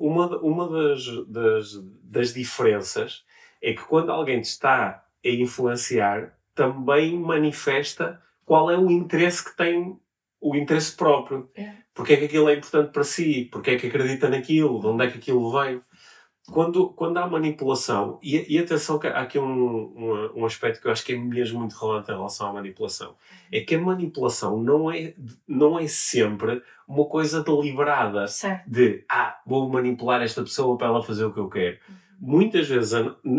[0.00, 3.24] Uma, uma das, das, das diferenças
[3.62, 9.56] é que quando alguém te está a influenciar, também manifesta qual é o interesse que
[9.56, 9.98] tem
[10.40, 11.50] o interesse próprio.
[11.54, 11.72] É.
[11.94, 13.48] Porque é que aquilo é importante para si?
[13.50, 14.80] Porque é que acredita naquilo?
[14.80, 15.82] De onde é que aquilo veio?
[16.50, 20.88] Quando, quando há manipulação, e, e atenção que há aqui um, um, um, aspecto que
[20.88, 23.14] eu acho que é mesmo muito relevante em relação à manipulação,
[23.52, 25.14] é que a manipulação não é,
[25.46, 28.68] não é sempre uma coisa deliberada certo.
[28.68, 31.78] de, ah, vou manipular esta pessoa para ela fazer o que eu quero.
[31.88, 31.94] Uhum.
[32.20, 32.92] Muitas vezes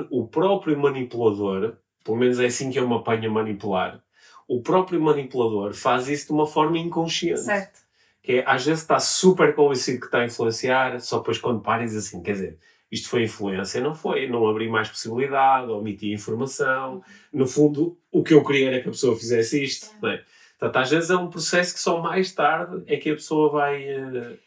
[0.10, 4.02] o próprio manipulador, pelo menos é assim que eu me apanho a manipular,
[4.48, 7.42] o próprio manipulador faz isso de uma forma inconsciente.
[7.42, 7.80] Certo.
[8.22, 11.84] Que é, às vezes está super convencido que está a influenciar, só depois quando para
[11.84, 12.60] diz assim, quer dizer,
[12.92, 17.04] isto foi influência, não foi, não abri mais possibilidade, omiti informação.
[17.32, 19.96] No fundo, o que eu queria era que a pessoa fizesse isto.
[20.04, 20.08] É.
[20.08, 20.24] Né?
[20.58, 23.86] Portanto, às vezes é um processo que só mais tarde é que a pessoa vai.
[23.96, 24.38] Uh,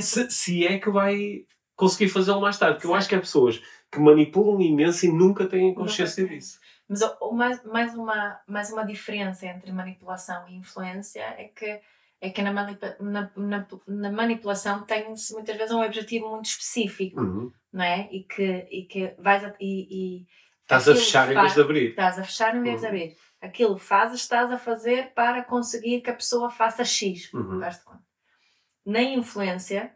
[0.00, 1.44] se, se, é que vai
[1.76, 2.76] conseguir fazê-lo mais tarde.
[2.76, 6.58] Porque eu acho que há pessoas que manipulam imenso e nunca têm consciência disso.
[6.88, 7.00] Mas
[7.32, 11.80] mais, mais, uma, mais uma diferença entre manipulação e influência é que,
[12.22, 17.20] é que na, manipa, na, na, na manipulação tem-se muitas vezes um objetivo muito específico,
[17.20, 17.52] uhum.
[17.72, 18.08] não é?
[18.12, 20.26] E que, e que vais a, e, e
[20.62, 21.90] Estás a fechar em vez de abrir.
[21.90, 22.80] Estás a fechar em vez uhum.
[22.80, 23.16] de abrir.
[23.40, 27.32] Aquilo fazes, estás a fazer para conseguir que a pessoa faça X.
[27.34, 27.60] Uhum.
[28.86, 29.92] Na influência,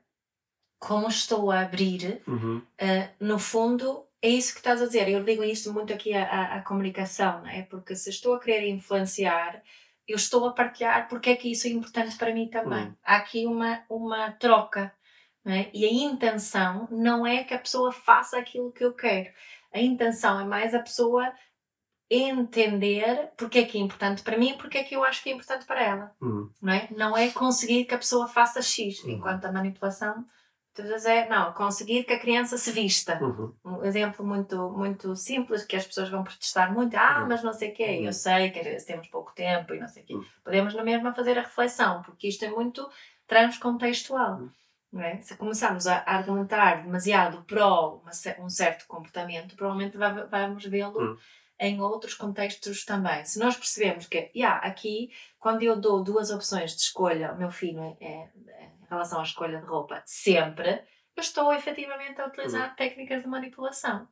[0.80, 2.56] como estou a abrir, uhum.
[2.58, 5.08] uh, no fundo é isso que estás a dizer.
[5.08, 7.62] Eu digo isto muito aqui à, à, à comunicação, não é?
[7.62, 9.62] Porque se estou a querer influenciar,
[10.06, 12.86] eu estou a partilhar porque é que isso é importante para mim também.
[12.86, 12.94] Hum.
[13.04, 14.92] Há aqui uma, uma troca.
[15.44, 15.70] É?
[15.72, 19.32] E a intenção não é que a pessoa faça aquilo que eu quero.
[19.72, 21.32] A intenção é mais a pessoa
[22.10, 25.30] entender porque é que é importante para mim e porque é que eu acho que
[25.30, 26.12] é importante para ela.
[26.20, 26.50] Hum.
[26.60, 26.88] Não, é?
[26.90, 29.10] não é conseguir que a pessoa faça X, hum.
[29.10, 30.24] enquanto a manipulação
[30.78, 33.18] Muitas é, não, conseguir que a criança se vista.
[33.22, 33.54] Uhum.
[33.64, 36.94] Um exemplo muito, muito simples que as pessoas vão protestar muito.
[36.96, 37.28] Ah, uhum.
[37.28, 37.98] mas não sei o quê.
[38.00, 38.06] Uhum.
[38.06, 40.14] Eu sei que às vezes temos pouco tempo e não sei o quê.
[40.14, 40.24] Uhum.
[40.44, 42.86] Podemos na mesma fazer a reflexão, porque isto é muito
[43.26, 44.40] transcontextual.
[44.92, 45.00] Uhum.
[45.00, 45.20] É?
[45.20, 48.02] Se começarmos a argumentar demasiado pró
[48.38, 49.98] um certo comportamento, provavelmente
[50.30, 51.16] vamos vê-lo uhum.
[51.58, 53.24] Em outros contextos também.
[53.24, 57.50] Se nós percebemos que, yeah, aqui, quando eu dou duas opções de escolha, o meu
[57.50, 58.30] filho é, é
[58.82, 60.82] em relação à escolha de roupa, sempre,
[61.16, 62.76] eu estou efetivamente a utilizar uhum.
[62.76, 64.06] técnicas de manipulação.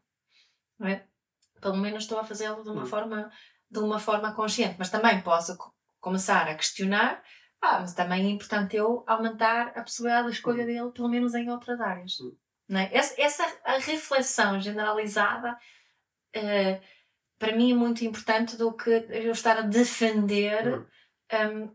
[0.79, 1.07] Não é?
[1.61, 2.87] Pelo menos estou a fazê-lo de uma uhum.
[2.87, 3.31] forma
[3.71, 5.59] de uma forma consciente, mas também posso
[6.01, 7.23] começar a questionar,
[7.61, 10.67] ah, mas também é importante eu aumentar a possibilidade de escolha uhum.
[10.67, 12.19] dele, pelo menos em outras áreas.
[12.21, 12.37] Uhum.
[12.69, 12.91] Não é?
[12.93, 15.59] essa, essa a reflexão generalizada
[16.37, 16.81] uh,
[17.39, 20.87] para mim é muito importante do que eu estar a defender
[21.33, 21.69] um,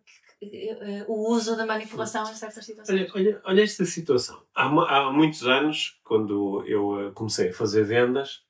[1.08, 2.98] o uso da manipulação em certas situações.
[2.98, 4.42] Olha, olha, olha esta situação.
[4.56, 8.44] Há, há, muitos anos, quando eu eh, comecei a fazer vendas,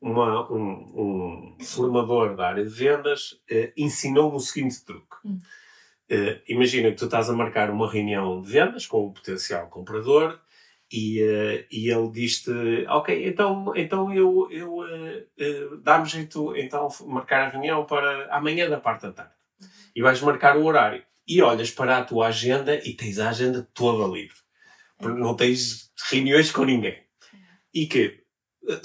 [0.00, 5.16] uma, um, um, formador da área de vendas eh, ensinou-me o seguinte truque.
[5.24, 5.38] Hum.
[6.08, 10.40] Eh, imagina que tu estás a marcar uma reunião de vendas com o potencial comprador
[10.94, 12.52] e, uh, e ele diz-te,
[12.88, 18.70] ok, então, então eu, eu uh, uh, dá-me jeito então marcar a reunião para amanhã
[18.70, 19.32] da parte da tarde.
[19.60, 19.68] Uhum.
[19.96, 23.68] E vais marcar o horário e olhas para a tua agenda e tens a agenda
[23.74, 24.36] toda livre.
[24.96, 26.96] Porque não tens reuniões com ninguém.
[27.74, 28.20] E que,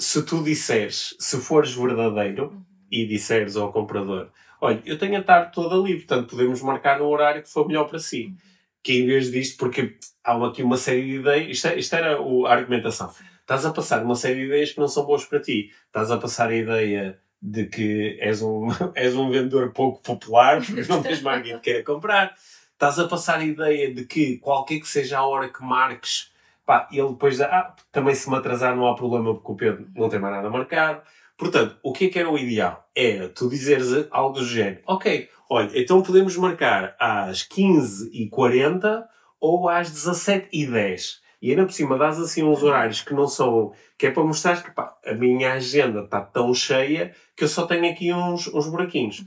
[0.00, 2.64] se tu disseres, se fores verdadeiro uhum.
[2.90, 7.06] e disseres ao comprador, olha, eu tenho a tarde toda livre, portanto podemos marcar no
[7.06, 8.34] horário que for melhor para si.
[8.82, 12.16] Que em vez disto, porque há aqui uma série de ideias, isto, é, isto era
[12.16, 13.12] a argumentação.
[13.40, 15.72] Estás a passar uma série de ideias que não são boas para ti.
[15.86, 20.84] Estás a passar a ideia de que és um, és um vendedor pouco popular, porque
[20.88, 22.34] não tens mais ninguém que queira comprar.
[22.72, 26.30] estás a passar a ideia de que qualquer que seja a hora que marques,
[26.66, 30.08] pá, ele depois, ah, também se me atrasar não há problema porque o Pedro não
[30.08, 31.02] tem mais nada marcado.
[31.36, 32.88] Portanto, o que é que era o ideal?
[32.94, 39.04] Era tu dizeres algo do género, ok, olha, então podemos marcar às 15h40
[39.40, 41.18] ou às 17h10.
[41.42, 43.72] E ainda por cima dás assim uns horários que não são.
[43.98, 47.66] que é para mostrar que pá, a minha agenda está tão cheia que eu só
[47.66, 49.24] tenho aqui uns, uns buraquinhos.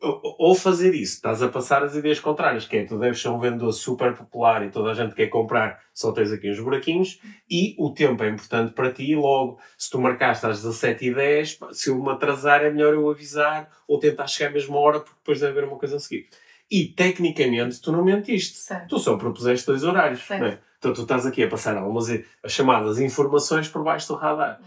[0.00, 3.38] Ou fazer isso, estás a passar as ideias contrárias, que é tu deves ser um
[3.38, 7.74] vendedor super popular e toda a gente quer comprar, só tens aqui uns buraquinhos, e
[7.78, 12.02] o tempo é importante para ti, e logo, se tu marcaste às 17h10, se eu
[12.02, 15.52] me atrasar é melhor eu avisar, ou tentar chegar à mesma hora, porque depois deve
[15.52, 16.28] haver uma coisa a seguir.
[16.70, 18.56] E tecnicamente tu não mentiste.
[18.56, 18.88] Certo.
[18.88, 20.20] Tu só propuseste dois horários.
[20.20, 20.40] Certo.
[20.40, 20.58] Não é?
[20.78, 22.08] Então tu estás aqui a passar algumas
[22.42, 24.60] as chamadas informações por baixo do radar.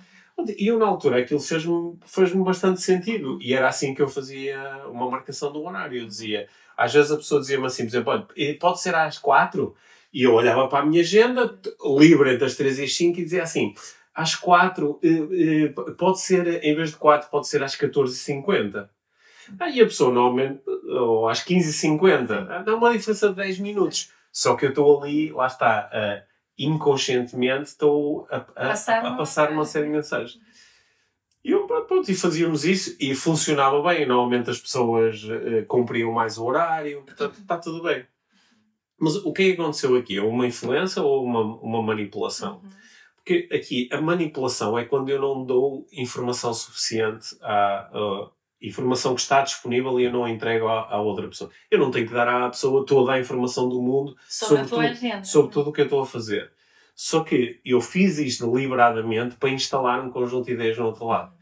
[0.58, 3.40] E eu, na altura, aquilo fez-me fez bastante sentido.
[3.42, 6.02] E era assim que eu fazia uma marcação do horário.
[6.02, 6.48] Eu dizia,
[6.78, 8.28] às vezes a pessoa dizia-me assim, por exemplo,
[8.60, 9.76] pode ser às quatro?
[10.14, 11.58] E eu olhava para a minha agenda,
[11.98, 13.74] livre entre as três e as cinco, e dizia assim,
[14.14, 18.90] às quatro, eh, eh, pode ser, em vez de quatro, pode ser às 14h50.
[19.60, 24.12] Aí a pessoa normalmente, ou às 15h50, dá uma diferença de 10 minutos.
[24.32, 25.90] Só que eu estou ali, lá está,
[26.60, 30.40] inconscientemente estou a, a, passar, a, a passar uma série de mensagens.
[31.44, 34.06] E eu, pronto, e fazíamos isso e funcionava bem.
[34.06, 38.06] Normalmente as pessoas uh, cumpriam mais o horário, portanto está tudo bem.
[39.00, 40.18] Mas o que é que aconteceu aqui?
[40.18, 42.56] É uma influência ou uma, uma manipulação?
[42.62, 42.70] Uhum.
[43.16, 48.30] Porque aqui a manipulação é quando eu não dou informação suficiente a, a
[48.62, 51.50] informação que está disponível e eu não a entrego à, à, outra pessoa.
[51.72, 55.26] Eu não tenho que dar à pessoa toda a informação do mundo sobre, sobre, tudo,
[55.26, 56.52] sobre tudo o que eu estou a fazer.
[56.96, 61.34] Só que eu fiz isto deliberadamente para instalar um conjunto de ideias no outro lado.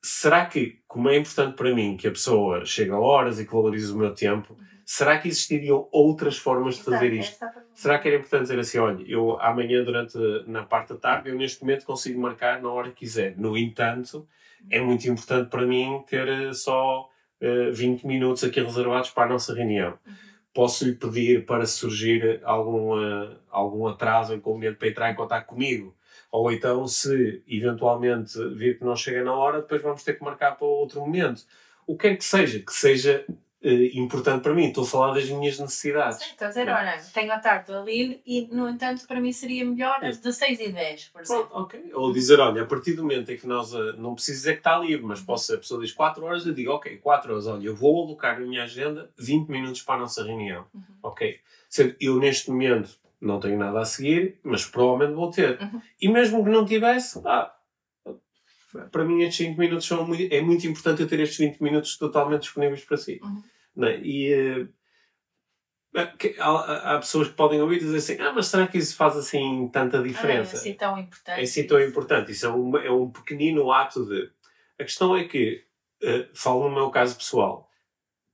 [0.00, 3.52] Será que, como é importante para mim que a pessoa chegue a horas e que
[3.52, 4.64] valorize o meu tempo, uhum.
[4.84, 7.44] Será que existiriam outras formas de fazer isto?
[7.74, 11.34] Será que era importante dizer assim, olha, eu amanhã durante, na parte da tarde, eu
[11.34, 13.36] neste momento consigo marcar na hora que quiser.
[13.36, 14.26] No entanto,
[14.70, 19.24] é muito importante para mim ter eh, só uh, eh, 20 minutos aqui reservados para
[19.24, 19.98] a nossa reunião.
[20.06, 20.14] Uhum.
[20.52, 25.96] Posso lhe pedir para surgir algum, uh, algum atraso inconveniente para entrar em contato comigo?
[26.30, 30.56] Ou então, se eventualmente vir que não chega na hora, depois vamos ter que marcar
[30.56, 31.42] para outro momento.
[31.86, 33.24] O que é que seja, que seja
[33.94, 34.66] importante para mim.
[34.66, 36.18] Estou a falar das minhas necessidades.
[36.18, 39.64] Sim, estou a dizer, olha, tenho a tarde ali e, no entanto, para mim seria
[39.64, 41.46] melhor às 16 e 10, por exemplo.
[41.46, 41.90] Pronto, ok.
[41.94, 44.58] Ou dizer, olha, a partir do momento em que nós, uh, não preciso dizer que
[44.58, 47.66] está livre, mas posso, a pessoa diz 4 horas, eu digo, ok, 4 horas, olha,
[47.66, 50.66] eu vou alocar na minha agenda 20 minutos para a nossa reunião.
[50.74, 50.82] Uhum.
[51.02, 51.40] Ok.
[51.68, 55.60] Sendo eu, neste momento, não tenho nada a seguir, mas provavelmente vou ter.
[55.60, 55.80] Uhum.
[56.00, 57.52] E mesmo que não tivesse, ah,
[58.90, 61.96] para mim estes 5 minutos são muito, é muito importante eu ter estes 20 minutos
[61.96, 63.20] totalmente disponíveis para si.
[63.22, 63.42] Uhum.
[63.76, 64.00] Né?
[64.02, 64.68] E uh,
[66.38, 69.16] há, há, pessoas que podem ouvir e dizer assim: Ah, mas será que isso faz
[69.16, 70.56] assim tanta diferença?
[70.56, 71.40] Ah, é assim tão importante.
[71.40, 72.32] É assim tão importante.
[72.32, 74.30] Isso é um, é um pequenino ato de.
[74.78, 75.64] A questão é que,
[76.02, 77.70] uh, falo no meu caso pessoal,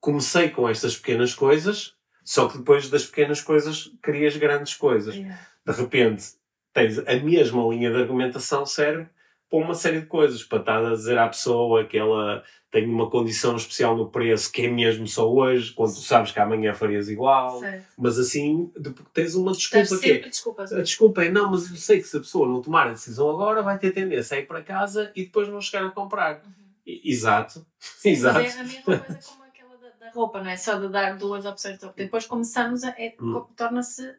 [0.00, 5.14] comecei com estas pequenas coisas, só que depois das pequenas coisas crias grandes coisas.
[5.14, 5.38] Yeah.
[5.66, 6.24] De repente,
[6.72, 9.08] tens a mesma linha de argumentação serve
[9.50, 13.10] para uma série de coisas, para estar a dizer à pessoa que ela tem uma
[13.10, 17.08] condição especial no preço que é mesmo só hoje, quando tu sabes que amanhã farias
[17.08, 17.84] igual, certo.
[17.98, 18.72] mas assim
[19.12, 22.16] tens uma desculpa que é, desculpa, a desculpa é não, mas eu sei que se
[22.16, 25.24] a pessoa não tomar a decisão agora vai ter tendência a ir para casa e
[25.24, 26.36] depois não chegar a comprar.
[26.36, 26.60] Uhum.
[26.86, 27.66] Exato.
[27.78, 28.38] Sim, Exato.
[28.38, 31.16] Mas é a mesma coisa como aquela da, da, roupa, não é só de dar
[31.16, 32.00] duas opções de roupa.
[32.00, 32.90] Depois começamos a.
[32.90, 33.44] É, hum.
[33.56, 34.14] torna-se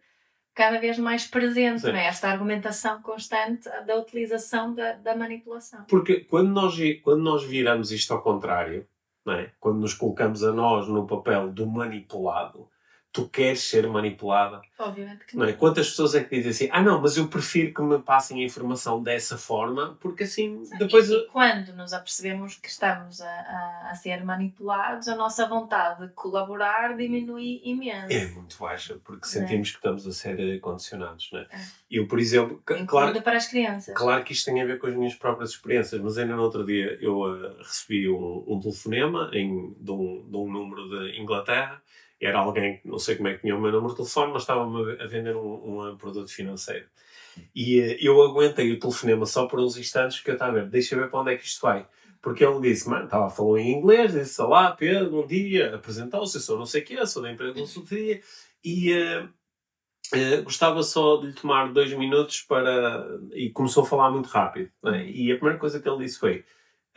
[0.53, 2.07] cada vez mais presente, não é?
[2.07, 5.83] esta argumentação constante da utilização da, da, manipulação.
[5.85, 8.87] Porque quando nós, quando nós viramos isto ao contrário,
[9.25, 9.51] não é?
[9.59, 12.67] quando nos colocamos a nós no papel do manipulado,
[13.11, 14.61] tu queres ser manipulada.
[14.79, 15.43] Obviamente que não.
[15.43, 15.53] não é?
[15.53, 18.45] Quantas pessoas é que dizem assim, ah não, mas eu prefiro que me passem a
[18.45, 21.09] informação dessa forma, porque assim Sim, depois...
[21.09, 26.07] E, e, quando nos apercebemos que estamos a, a, a, ser manipulados, a nossa vontade
[26.07, 28.13] de colaborar diminui imenso.
[28.13, 29.29] É muito baixa, porque é?
[29.29, 29.71] sentimos é?
[29.71, 31.47] que estamos a ser condicionados, não é?
[31.51, 31.59] é.
[31.89, 32.63] Eu, por exemplo...
[32.87, 33.93] Claro, para as crianças.
[33.93, 36.65] Claro que isto tem a ver com as minhas próprias experiências, mas ainda no outro
[36.65, 41.81] dia eu uh, recebi um, um telefonema em, de, um, de um número de Inglaterra
[42.21, 45.01] era alguém, não sei como é que tinha o meu número de telefone, mas estava-me
[45.01, 46.85] a vender um, um, produto financeiro.
[47.55, 50.69] E uh, eu aguentei o telefonema só por uns instantes, porque eu estava a ver,
[50.69, 51.87] deixa eu ver para onde é que isto vai.
[52.21, 56.37] Porque ele disse, mano, estava a falar em inglês, disse, olá Pedro, bom dia, apresentou-se,
[56.37, 58.21] eu sou não sei o quê, sou da empresa de consultoria,
[58.63, 63.19] e uh, uh, gostava só de lhe tomar dois minutos para...
[63.33, 64.69] E começou a falar muito rápido.
[64.83, 65.09] Né?
[65.09, 66.45] E a primeira coisa que ele disse foi,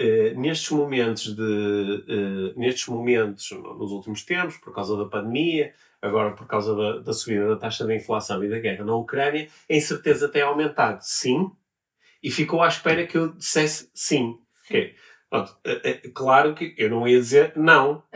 [0.00, 5.72] Uh, nestes momentos de uh, nestes momentos nos últimos tempos por causa da pandemia
[6.04, 9.48] agora por causa da, da subida da taxa de inflação e da guerra na Ucrânia,
[9.70, 11.50] a incerteza tem aumentado, sim,
[12.22, 14.38] e ficou à espera que eu dissesse sim.
[14.66, 14.66] sim.
[14.66, 14.94] Okay.
[15.64, 18.02] É, é, claro que eu não ia dizer não,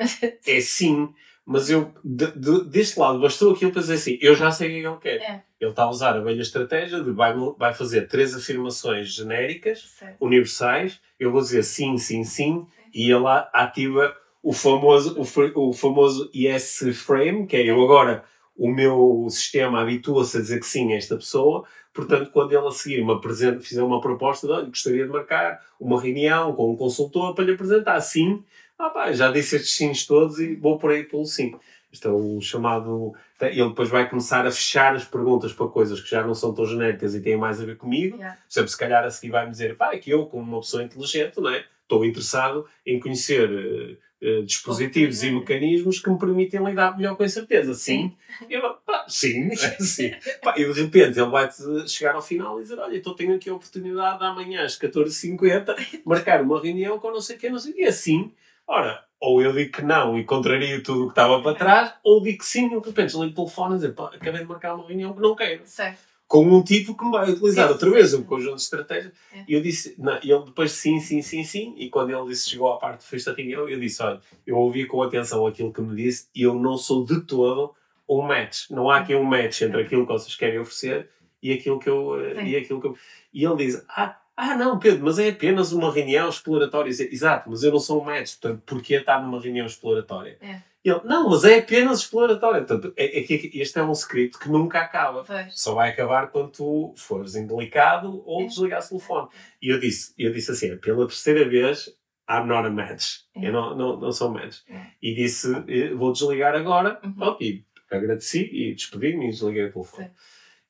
[0.46, 1.12] é sim.
[1.44, 4.70] Mas eu, de, de, deste lado, bastou aquilo para dizer assim: eu já sei o
[4.70, 5.30] que é ele quer.
[5.30, 5.44] É.
[5.60, 10.16] Ele está a usar a velha estratégia de vai, vai fazer três afirmações genéricas, certo.
[10.20, 11.00] universais.
[11.18, 16.84] Eu vou dizer sim, sim, sim, e ele ativa o famoso, o, o famoso yes
[16.94, 18.24] frame, que é eu agora,
[18.56, 22.70] o meu sistema habitua-se a dizer que sim a esta pessoa, portanto, quando ele a
[22.70, 27.34] seguir me apresenta, fizer uma proposta de, gostaria de marcar uma reunião com um consultor
[27.34, 28.44] para lhe apresentar sim
[28.78, 31.52] ah pá, já disse estes sims todos e vou por aí pelo sim.
[31.90, 33.12] Isto é o chamado.
[33.40, 36.66] Ele depois vai começar a fechar as perguntas para coisas que já não são tão
[36.66, 38.16] genéricas e têm mais a ver comigo.
[38.16, 38.38] Yeah.
[38.48, 41.40] Sempre, se calhar a seguir vai-me dizer, pá, é que eu, como uma pessoa inteligente,
[41.40, 41.64] não é?
[41.88, 47.22] estou interessado em conhecer uh, uh, dispositivos e mecanismos que me permitem lidar melhor com
[47.22, 47.72] a incerteza.
[47.72, 48.14] Sim.
[48.38, 48.46] sim.
[48.50, 50.12] Eu, pá, sim, sim.
[50.42, 53.48] Pá, e de repente ele vai-te chegar ao final e dizer: Olha, então tenho aqui
[53.48, 57.58] a oportunidade de amanhã às 14h50 marcar uma reunião com não sei o que, não
[57.58, 57.84] sei o que.
[57.84, 58.30] Assim
[58.68, 62.22] Ora, ou eu digo que não e contrario tudo o que estava para trás, ou
[62.22, 64.74] digo que sim e de repente desligo o telefone e dizer, pá, acabei de marcar
[64.74, 65.62] uma reunião que não quero.
[65.64, 65.98] Certo.
[66.26, 69.14] Com um tipo que me vai utilizar sim, outra vez um conjunto de estratégias.
[69.32, 69.44] É.
[69.48, 72.70] E eu disse, não, ele depois sim, sim, sim, sim, e quando ele disse, chegou
[72.70, 75.96] à parte de festa reunião, eu disse, olha, eu ouvi com atenção aquilo que me
[75.96, 77.74] disse e eu não sou de todo
[78.06, 78.68] um match.
[78.70, 81.08] Não há aqui um match entre aquilo que vocês querem oferecer
[81.42, 82.20] e aquilo que eu...
[82.20, 82.96] Eh, e aquilo que eu...
[83.32, 86.90] E ele diz, ah, ah, não, Pedro, mas é apenas uma reunião exploratória.
[86.90, 90.38] Exato, mas eu não sou um médico, portanto, porquê estar numa reunião exploratória?
[90.40, 90.62] É.
[90.84, 92.62] Ele, não, mas é apenas exploratória.
[92.62, 95.24] Portanto, é, é que este é um script que nunca acaba.
[95.24, 95.60] Pois.
[95.60, 98.46] Só vai acabar quando tu fores indelicado ou é.
[98.46, 99.28] desligares o telefone.
[99.60, 101.88] E eu disse, eu disse assim, pela terceira vez,
[102.30, 103.22] I'm not a match.
[103.34, 103.48] É.
[103.48, 104.58] Eu não, não, não sou match.
[104.68, 104.86] É.
[105.02, 107.00] E disse, eh, vou desligar agora.
[107.02, 107.36] Uhum.
[107.40, 110.12] e agradeci e despedi-me e desliguei o telefone.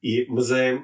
[0.02, 0.82] E, mas é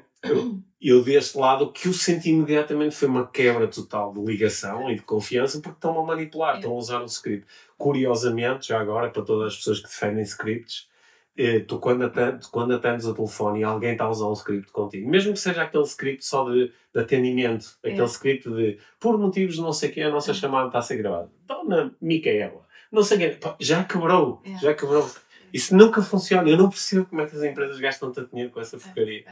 [0.80, 4.96] eu, deste lado, o que eu senti imediatamente foi uma quebra total de ligação e
[4.96, 7.46] de confiança, porque estão a manipular, estão a usar o script.
[7.78, 10.88] Curiosamente, já agora, para todas as pessoas que defendem scripts,
[11.36, 14.70] eh, tu quando, atendes, quando atendes o telefone e alguém está a usar um script
[14.70, 17.90] contigo, mesmo que seja aquele script só de, de atendimento, é.
[17.90, 20.34] aquele script de por motivos não sei o que, a nossa é.
[20.34, 21.30] chamada está a ser gravada.
[21.46, 24.58] Dona Micaela, não sei o que, já quebrou, é.
[24.58, 25.10] já quebrou.
[25.52, 26.48] Isso nunca funciona.
[26.48, 29.24] Eu não percebo como é que as empresas gastam tanto dinheiro com essa porcaria.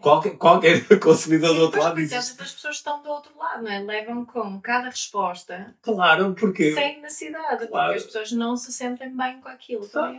[0.00, 0.36] É, é.
[0.36, 2.12] Qualquer, qualquer consumidor do outro lado diz.
[2.12, 3.78] As pessoas estão do outro lado, não é?
[3.80, 5.74] Levam com cada resposta.
[5.82, 6.72] Claro, porque.
[6.72, 7.86] Sem necessidade, claro.
[7.86, 9.86] porque as pessoas não se sentem bem com aquilo.
[9.88, 10.12] Tá.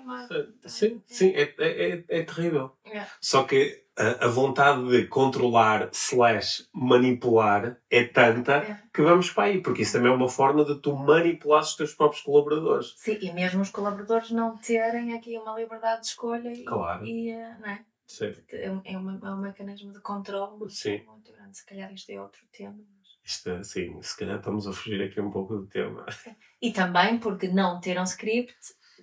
[0.65, 2.75] Sim, sim, é, é, é, é terrível.
[2.85, 3.05] É.
[3.19, 8.79] Só que a, a, vontade de controlar slash manipular é tanta é.
[8.93, 11.93] que vamos para aí, porque isso também é uma forma de tu manipular os teus
[11.93, 12.93] próprios colaboradores.
[12.97, 17.05] Sim, e mesmo os colaboradores não terem aqui uma liberdade de escolha claro.
[17.05, 17.79] e, e não é?
[18.11, 18.33] Sim.
[18.49, 21.01] É, é, uma, é um mecanismo de controle Sim.
[21.05, 21.57] muito grande.
[21.57, 22.75] Se calhar isto é outro tema.
[22.75, 23.07] Mas...
[23.23, 26.05] Isto, é, sim, se calhar estamos a fugir aqui um pouco do tema.
[26.61, 28.53] E também porque não ter um script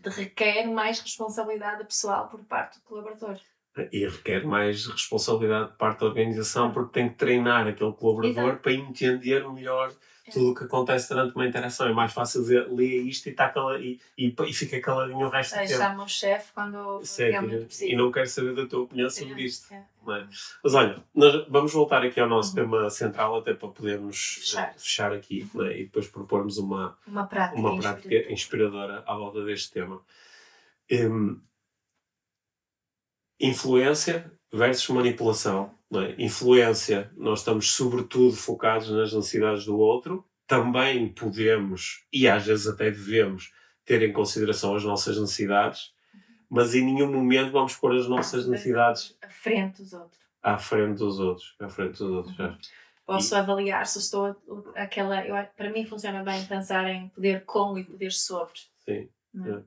[0.04, 3.36] requer mais responsabilidade pessoal por parte do colaborador.
[3.90, 8.62] E requer mais responsabilidade de parte da organização porque tem que treinar aquele colaborador Exato.
[8.62, 9.92] para entender melhor
[10.32, 11.88] tudo o que acontece durante uma interação.
[11.88, 15.28] É mais fácil dizer, lê isto e, tá cala, e, e, e fica caladinho o
[15.28, 15.78] resto do tempo.
[15.78, 17.90] Chama o chefe quando realmente precisa.
[17.90, 19.72] E não quero saber da tua opinião sobre é, isto.
[19.72, 20.26] É, é.
[20.64, 22.54] Mas olha, nós vamos voltar aqui ao nosso uhum.
[22.54, 25.80] tema central até para podermos fechar, fechar aqui é?
[25.80, 28.32] e depois propormos uma, uma prática, uma prática inspiradora.
[28.32, 30.00] inspiradora à volta deste tema.
[30.90, 31.40] Um,
[33.40, 35.74] influência versus manipulação.
[35.94, 36.22] É?
[36.22, 40.24] Influência, nós estamos sobretudo focados nas necessidades do outro.
[40.46, 43.52] Também podemos, e às vezes até devemos,
[43.84, 45.92] ter em consideração as nossas necessidades,
[46.48, 50.20] mas em nenhum momento vamos pôr as nossas necessidades à frente dos outros.
[50.42, 51.56] À frente dos outros.
[51.58, 52.38] À frente dos outros.
[52.38, 52.56] Uhum.
[53.06, 53.38] Posso e...
[53.38, 54.36] avaliar se estou
[54.74, 55.26] aquela.
[55.26, 58.58] Eu, para mim funciona bem pensar em poder com e poder sobre.
[58.84, 59.08] Sim.
[59.46, 59.62] É?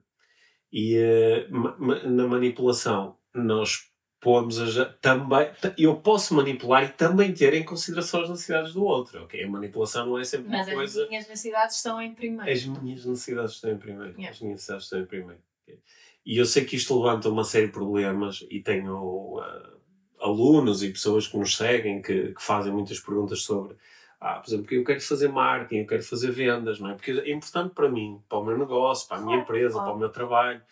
[0.72, 3.91] E uh, na manipulação, nós
[4.22, 9.24] pomos a, também eu posso manipular e também ter em consideração as necessidades do outro
[9.24, 12.50] ok a manipulação não é sempre Mas uma coisa as minhas necessidades estão em primeiro
[12.50, 14.30] as minhas necessidades estão em primeiro yeah.
[14.30, 15.80] as minhas necessidades estão em primeiro okay.
[16.24, 19.80] e eu sei que isto levanta uma série de problemas e tenho uh,
[20.20, 23.76] alunos e pessoas que nos seguem que, que fazem muitas perguntas sobre
[24.20, 26.94] ah, por exemplo, eu quero fazer marketing, eu quero fazer vendas, não é?
[26.94, 29.98] Porque é importante para mim, para o meu negócio, para a minha empresa, para o
[29.98, 30.62] meu trabalho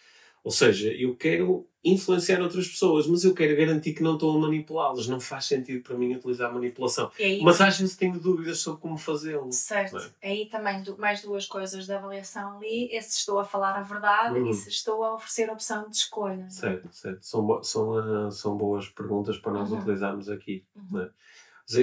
[0.42, 4.40] Ou seja, eu quero influenciar outras pessoas, mas eu quero garantir que não estou a
[4.40, 5.06] manipulá-las.
[5.06, 7.10] Não faz sentido para mim utilizar manipulação.
[7.18, 9.50] Aí, mas às vezes tenho dúvidas sobre como fazê-lo.
[9.50, 9.96] Certo.
[10.20, 10.30] É?
[10.30, 12.94] Aí também mais duas coisas de avaliação ali.
[12.94, 14.50] É se estou a falar a verdade uhum.
[14.50, 16.44] e se estou a oferecer a opção de escolha.
[16.44, 16.50] É?
[16.50, 17.22] Certo, certo.
[17.22, 19.78] São, são, uh, são boas perguntas para nós uhum.
[19.78, 20.64] utilizarmos aqui.
[20.74, 21.00] Uhum.
[21.00, 21.10] É?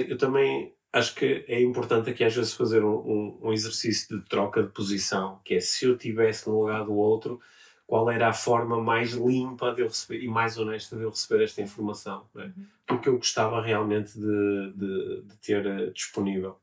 [0.08, 4.24] Eu também acho que é importante aqui às vezes fazer um, um, um exercício de
[4.28, 7.40] troca de posição, que é se eu estivesse no lugar do outro
[7.88, 11.42] qual era a forma mais limpa de eu receber e mais honesta de eu receber
[11.42, 12.42] esta informação, é?
[12.42, 12.66] uhum.
[12.86, 16.60] porque eu gostava realmente de, de, de ter uh, disponível.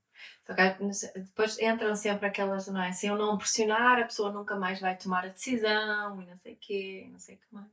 [1.16, 2.92] Depois entram sempre aquelas, não é?
[2.92, 6.54] Se eu não pressionar, a pessoa nunca mais vai tomar a decisão e não sei
[6.54, 7.68] o quê, não sei o que mais.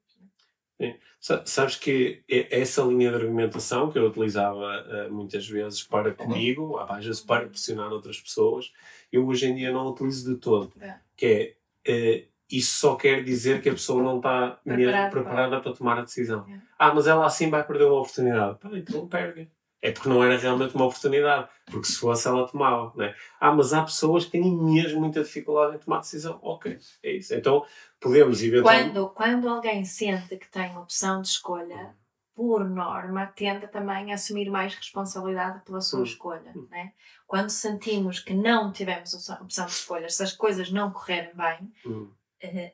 [0.81, 0.97] Sim.
[1.45, 6.15] Sabes que essa linha de argumentação que eu utilizava uh, muitas vezes para uhum.
[6.15, 8.73] comigo, às vezes para pressionar outras pessoas,
[9.13, 10.73] eu hoje em dia não utilizo de todo.
[10.81, 10.99] É.
[11.15, 15.73] Que é, uh, isso só quer dizer que a pessoa não está mesmo preparada para
[15.73, 16.47] tomar a decisão.
[16.49, 16.61] É.
[16.79, 18.59] Ah, mas ela assim vai perder uma oportunidade.
[18.59, 19.51] Pá, então perde.
[19.81, 21.49] É porque não era realmente uma oportunidade.
[21.67, 22.93] Porque se fosse, ela tomava.
[22.95, 23.15] Né?
[23.41, 26.39] Ah, mas há pessoas que têm mesmo muita dificuldade em tomar decisão.
[26.43, 27.35] Ok, é isso.
[27.35, 27.65] Então
[27.99, 28.93] podemos eventualmente.
[28.93, 31.97] Quando, quando alguém sente que tem opção de escolha,
[32.35, 36.05] por norma, tende também a assumir mais responsabilidade pela sua hum.
[36.05, 36.53] escolha.
[36.71, 36.93] Né?
[37.27, 42.11] Quando sentimos que não tivemos opção de escolha, se as coisas não correrem bem, hum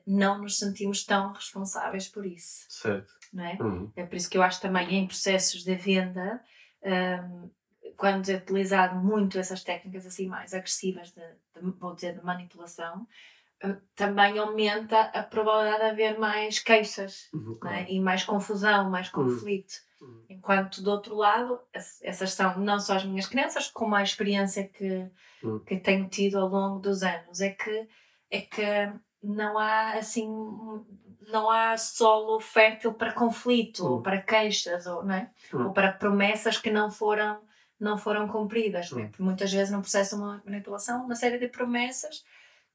[0.05, 2.65] não nos sentimos tão responsáveis por isso.
[2.69, 3.13] Certo.
[3.33, 3.57] Não é?
[3.61, 3.91] Uhum.
[3.95, 6.41] é por isso que eu acho também em processos de venda,
[6.83, 7.49] um,
[7.97, 13.05] quando é utilizado muito essas técnicas assim mais agressivas, de, de vou dizer, de manipulação,
[13.63, 17.77] uh, também aumenta a probabilidade de haver mais queixas uhum, claro.
[17.77, 17.91] é?
[17.91, 19.25] e mais confusão, mais uhum.
[19.25, 19.73] conflito.
[20.01, 20.25] Uhum.
[20.29, 25.09] Enquanto do outro lado, essas são não só as minhas crenças, como a experiência que,
[25.43, 25.59] uhum.
[25.59, 27.41] que tenho tido ao longo dos anos.
[27.41, 27.87] É que,
[28.31, 28.93] é que
[29.23, 30.27] não há assim
[31.31, 34.01] não há solo fértil para conflito ou hum.
[34.01, 35.29] para queixas ou não é?
[35.53, 35.67] Hum.
[35.67, 37.39] ou para promessas que não foram
[37.79, 39.11] não foram cumpridas né?
[39.19, 42.23] muitas vezes no processo de manipulação uma série de promessas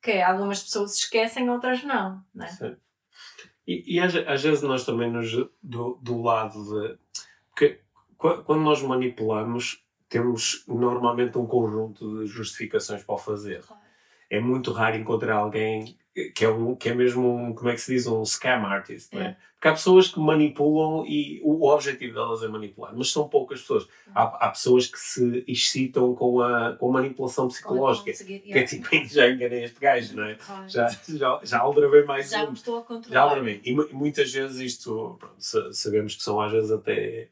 [0.01, 2.77] que algumas pessoas esquecem outras não, não é?
[3.67, 5.33] e, e às, às, vezes nós também nos
[5.63, 6.99] do, do lado de
[7.51, 7.81] porque
[8.19, 13.83] quando nós manipulamos temos normalmente um conjunto de justificações para o fazer claro.
[14.31, 15.99] é muito raro encontrar alguém
[16.35, 19.13] que é, um, que é mesmo um, como é que se diz, um scam artist,
[19.17, 19.19] é.
[19.19, 19.37] é?
[19.55, 23.89] Porque há pessoas que manipulam e o objetivo delas é manipular, mas são poucas pessoas.
[24.15, 28.87] Há, há pessoas que se excitam com a, com a manipulação psicológica, que é tipo,
[29.09, 30.37] já enganei este gajo, não é?
[30.69, 32.53] Já, já, já aldrabei mais já um.
[32.53, 33.13] estou a controlar.
[33.13, 33.61] Já aldrabei.
[33.65, 37.29] E muitas vezes isto, pronto, sabemos que são às vezes até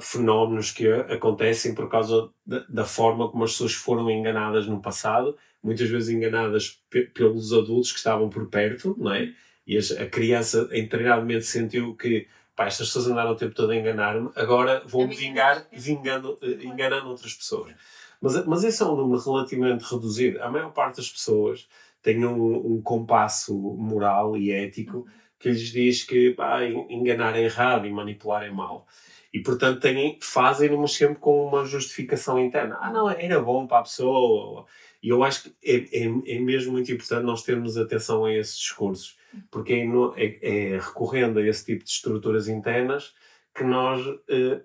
[0.00, 5.36] fenómenos que acontecem por causa da, da forma como as pessoas foram enganadas no passado
[5.66, 6.80] muitas vezes enganadas
[7.12, 9.32] pelos adultos que estavam por perto, não é?
[9.66, 14.30] E a criança inteiramente sentiu que pá, estas pessoas andaram o tempo todo a enganar-me,
[14.36, 17.74] agora vou-me vingar vingando, eh, enganando outras pessoas.
[18.20, 20.40] Mas, mas esse é um número relativamente reduzido.
[20.40, 21.68] A maior parte das pessoas
[22.00, 25.04] tem um, um compasso moral e ético
[25.38, 28.86] que lhes diz que pá, enganar é errado e manipular é mau.
[29.34, 29.86] E portanto
[30.22, 32.78] fazem-no sempre com uma justificação interna.
[32.80, 34.64] Ah, não, era bom para a pessoa
[35.02, 38.58] e eu acho que é, é, é, mesmo muito importante nós termos atenção a esses
[38.58, 39.16] discursos,
[39.50, 39.86] porque é,
[40.16, 43.14] é, é recorrendo a esse tipo de estruturas internas
[43.54, 44.60] que nós eh,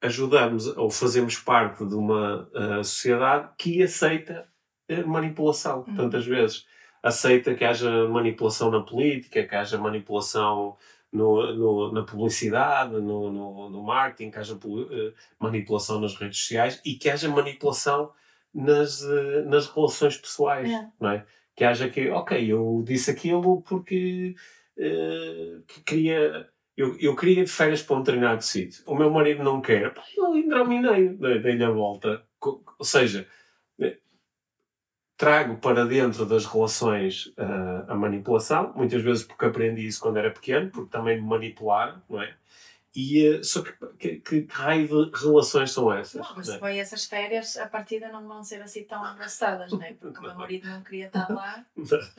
[0.00, 4.46] ajudamos ou fazemos parte de uma uh, sociedade que aceita
[4.90, 5.94] uh, manipulação, uhum.
[5.94, 6.66] tantas vezes.
[7.02, 10.76] Aceita que haja manipulação na política, que haja manipulação
[11.12, 16.80] no, no, na publicidade, no, no, no, marketing, que haja uh, manipulação nas redes sociais
[16.84, 18.10] e que haja manipulação
[18.54, 20.88] nas, eh, nas relações pessoais, é.
[21.00, 21.26] não é?
[21.54, 24.34] Que haja que, ok, eu disse aquilo porque
[24.76, 26.48] uh, que queria.
[26.76, 28.84] Eu, eu queria férias para um determinado sítio.
[28.86, 29.94] O meu marido não quer.
[30.14, 32.22] Eu engraminei, dei-lhe a volta.
[32.42, 33.26] Ou seja,
[33.80, 33.96] eh,
[35.16, 40.30] trago para dentro das relações uh, a manipulação, muitas vezes porque aprendi isso quando era
[40.30, 42.34] pequeno, porque também me manipularam, não é?
[42.96, 46.14] E, eh, só que, que, que, raio de relações são essas?
[46.14, 46.78] Não, mas né?
[46.78, 49.94] essas férias, a partida não vão ser assim tão engraçadas, né?
[50.00, 51.62] porque o meu marido não queria estar lá.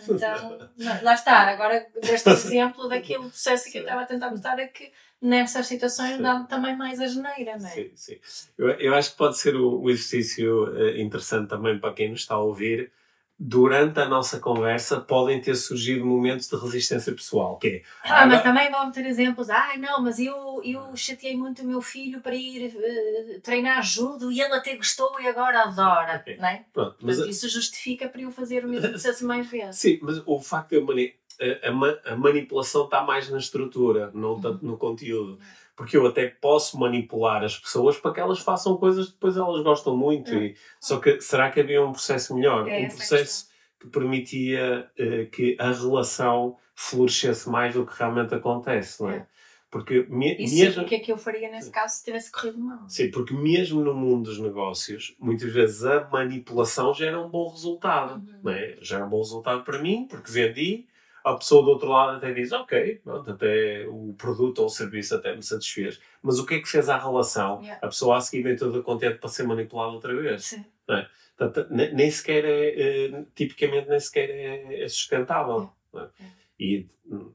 [0.07, 1.49] Então, não, lá está.
[1.49, 6.19] Agora, deste exemplo daquele processo que eu estava a tentar mostrar é que nessas situações
[6.19, 7.71] dá também mais a geneira, não é?
[7.71, 8.19] Sim, sim.
[8.57, 12.35] Eu, eu acho que pode ser um exercício eh, interessante também para quem nos está
[12.35, 12.91] a ouvir
[13.39, 17.57] durante a nossa conversa podem ter surgido momentos de resistência pessoal.
[17.57, 19.49] Que é, ah, mas também vão ter exemplos.
[19.49, 24.31] Ah, não, mas eu, eu chateei muito o meu filho para ir uh, treinar judo
[24.31, 26.17] e ele até gostou e agora adora.
[26.17, 26.37] Okay.
[26.37, 26.65] Não é?
[26.73, 29.77] Pronto, mas, isso justifica para eu fazer o mesmo processo mais vezes.
[29.77, 34.65] Sim, mas o facto de a, a, a manipulação está mais na estrutura, não tanto
[34.65, 35.39] no conteúdo.
[35.77, 39.61] Porque eu até posso manipular as pessoas para que elas façam coisas que depois elas
[39.61, 40.33] gostam muito.
[40.33, 42.67] E, só que será que havia um processo melhor?
[42.67, 43.47] É um processo
[43.79, 49.17] que permitia uh, que a relação florescesse mais do que realmente acontece, não é?
[49.17, 49.27] é.
[49.69, 50.83] Porque me, e mesmo...
[50.83, 52.87] o que é que eu faria nesse caso se tivesse corrido mal?
[52.87, 58.15] Sim, porque mesmo no mundo dos negócios, muitas vezes a manipulação gera um bom resultado.
[58.15, 58.39] Uhum.
[58.43, 58.77] Não é?
[58.81, 60.87] Gera um bom resultado para mim, porque vendi,
[61.27, 65.15] a pessoa do outro lado até diz, ok, pronto, até o produto ou o serviço
[65.15, 65.99] até me satisfez.
[66.21, 67.61] Mas o que é que fez a relação?
[67.61, 67.85] Yeah.
[67.85, 70.45] A pessoa a seguir vem toda contente para ser manipulada outra vez.
[70.45, 70.65] Sim.
[70.87, 71.09] Não é?
[71.37, 75.69] Portanto, nem sequer é, é, tipicamente nem sequer é, é sustentável.
[75.93, 76.11] Yeah.
[76.19, 76.37] É?
[76.59, 76.87] E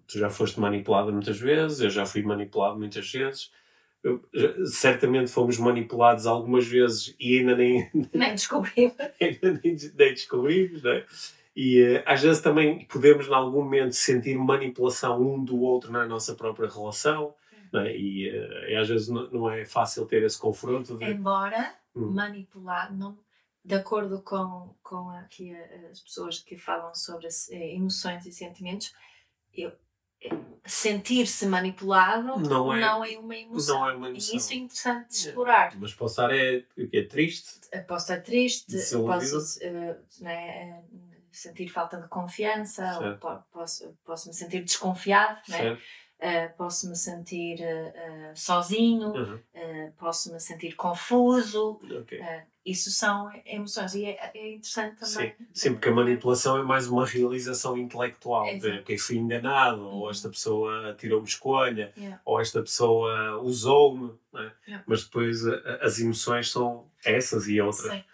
[0.08, 3.50] tu já foste manipulada muitas vezes, eu já fui manipulado muitas vezes.
[4.02, 4.20] Eu,
[4.66, 8.96] certamente fomos manipulados algumas vezes e ainda nem, nem descobrimos.
[9.20, 11.06] ainda nem, nem descobrimos, não é?
[11.54, 16.06] E uh, às vezes também podemos, em algum momento, sentir manipulação um do outro na
[16.06, 17.34] nossa própria relação.
[17.74, 17.96] É?
[17.96, 20.96] E, uh, e, às vezes não, não, é fácil ter esse confronto.
[20.96, 21.04] De...
[21.04, 22.10] Embora hum.
[22.10, 23.18] manipular, não,
[23.64, 25.54] de acordo com, com aqui
[25.90, 28.92] as pessoas que falam sobre as, eh, emoções e sentimentos,
[29.54, 29.72] eu,
[30.64, 33.80] sentir-se manipulado não é, não é uma emoção.
[33.80, 34.34] Não é uma emoção.
[34.34, 35.76] E isso é interessante de explorar.
[35.78, 37.60] Mas posso estar é, é triste.
[37.86, 40.82] Posso estar triste, posso uh, né,
[41.32, 45.78] sentir falta de confiança, ou posso, posso me sentir desconfiado, né?
[46.22, 49.34] Uh, posso me sentir uh, sozinho, uhum.
[49.34, 51.80] uh, posso me sentir confuso.
[51.82, 52.20] Okay.
[52.64, 55.34] isso são emoções e é, é, interessante também.
[55.36, 55.46] Sim.
[55.52, 59.94] Sim, porque a manipulação é mais uma realização intelectual é de que fui enganado, uhum.
[59.96, 62.20] ou esta pessoa tirou-me escolha, yeah.
[62.24, 64.12] ou esta pessoa usou-me.
[64.32, 64.52] Né?
[64.68, 64.84] Yeah.
[64.86, 65.44] Mas depois
[65.80, 67.90] as emoções são essas e outras.
[67.90, 68.04] Sim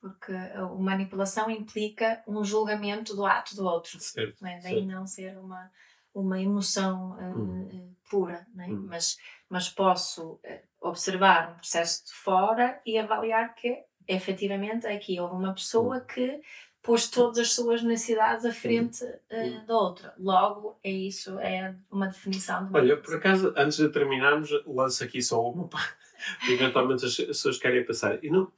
[0.00, 3.98] porque a manipulação implica um julgamento do ato do outro.
[4.00, 4.60] Certo, não é?
[4.60, 4.86] Daí certo.
[4.86, 5.70] não ser uma,
[6.14, 7.94] uma emoção uh, hum.
[8.08, 8.66] pura, é?
[8.66, 8.86] hum.
[8.88, 9.16] mas,
[9.48, 15.52] mas posso eh, observar um processo de fora e avaliar que efetivamente aqui houve uma
[15.52, 16.06] pessoa hum.
[16.06, 16.40] que
[16.86, 20.14] pôs todas as suas necessidades à frente uh, da outra.
[20.16, 25.20] Logo, é isso, é uma definição de Olha, por acaso, antes de terminarmos, lanço aqui
[25.20, 25.68] só uma,
[26.48, 28.22] eventualmente as pessoas querem passar.
[28.24, 28.52] E não,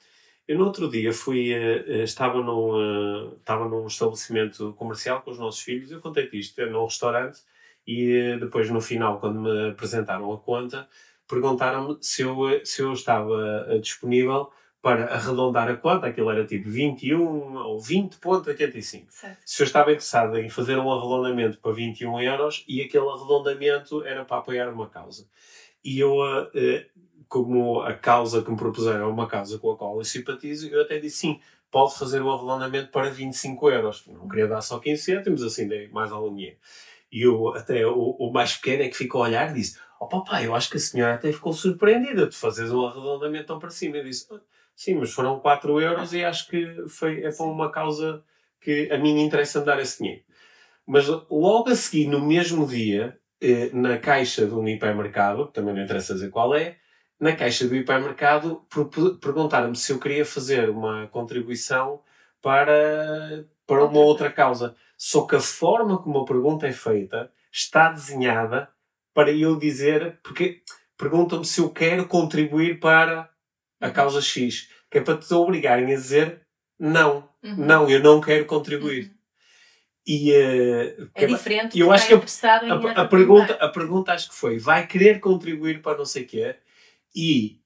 [0.49, 5.39] eu no outro dia fui, uh, estava, num, uh, estava num estabelecimento comercial com os
[5.39, 7.41] nossos filhos, eu contei-te isto, num restaurante,
[7.87, 10.89] e depois no final, quando me apresentaram a conta,
[11.29, 17.57] perguntaram-me se eu, se eu estava disponível para arredondar a conta, aquilo era tipo 21
[17.57, 19.07] ou 20.85.
[19.45, 24.25] Se eu estava interessado em fazer um arredondamento para 21 euros e aquele arredondamento era
[24.25, 25.29] para apoiar uma causa.
[25.85, 26.15] E eu
[27.29, 30.83] como a causa que me propuseram é uma causa com a qual eu simpatizo, eu
[30.83, 34.07] até disse sim, pode fazer o arredondamento para 25 euros.
[34.07, 36.57] Não queria dar só 15 cêntimos, assim dei mais algum dinheiro.
[37.13, 40.07] E eu, até o, o, mais pequeno é que ficou a olhar e disse: Oh
[40.07, 43.71] papai, eu acho que a senhora até ficou surpreendida de fazeres um arredondamento tão para
[43.71, 43.97] cima.
[43.97, 44.41] Eu disse: ah,
[44.75, 48.23] Sim, mas foram 4 euros e acho que foi, é para uma causa
[48.61, 50.23] que a mim interessa dar esse dinheiro.
[50.87, 55.83] Mas logo a seguir, no mesmo dia, eh, na caixa de um hipermercado, também não
[55.83, 56.77] interessa dizer qual é,
[57.21, 58.65] na caixa do hipermercado
[59.21, 62.01] perguntaram-me se eu queria fazer uma contribuição
[62.41, 64.75] para, para uma outra causa.
[64.97, 68.69] Só que a forma como a pergunta é feita está desenhada
[69.13, 70.63] para eu dizer, porque
[70.97, 73.29] perguntam-me se eu quero contribuir para
[73.81, 73.93] a uhum.
[73.93, 76.43] causa X, que é para te obrigarem a dizer
[76.79, 77.57] não, uhum.
[77.57, 79.07] não, eu não quero contribuir.
[79.07, 79.19] Uhum.
[80.07, 81.79] E, uh, é diferente.
[81.79, 85.83] Eu acho que a, a, a, pergunta, a pergunta acho que foi: vai querer contribuir
[85.83, 86.57] para não sei o quê?
[87.19, 87.59] E,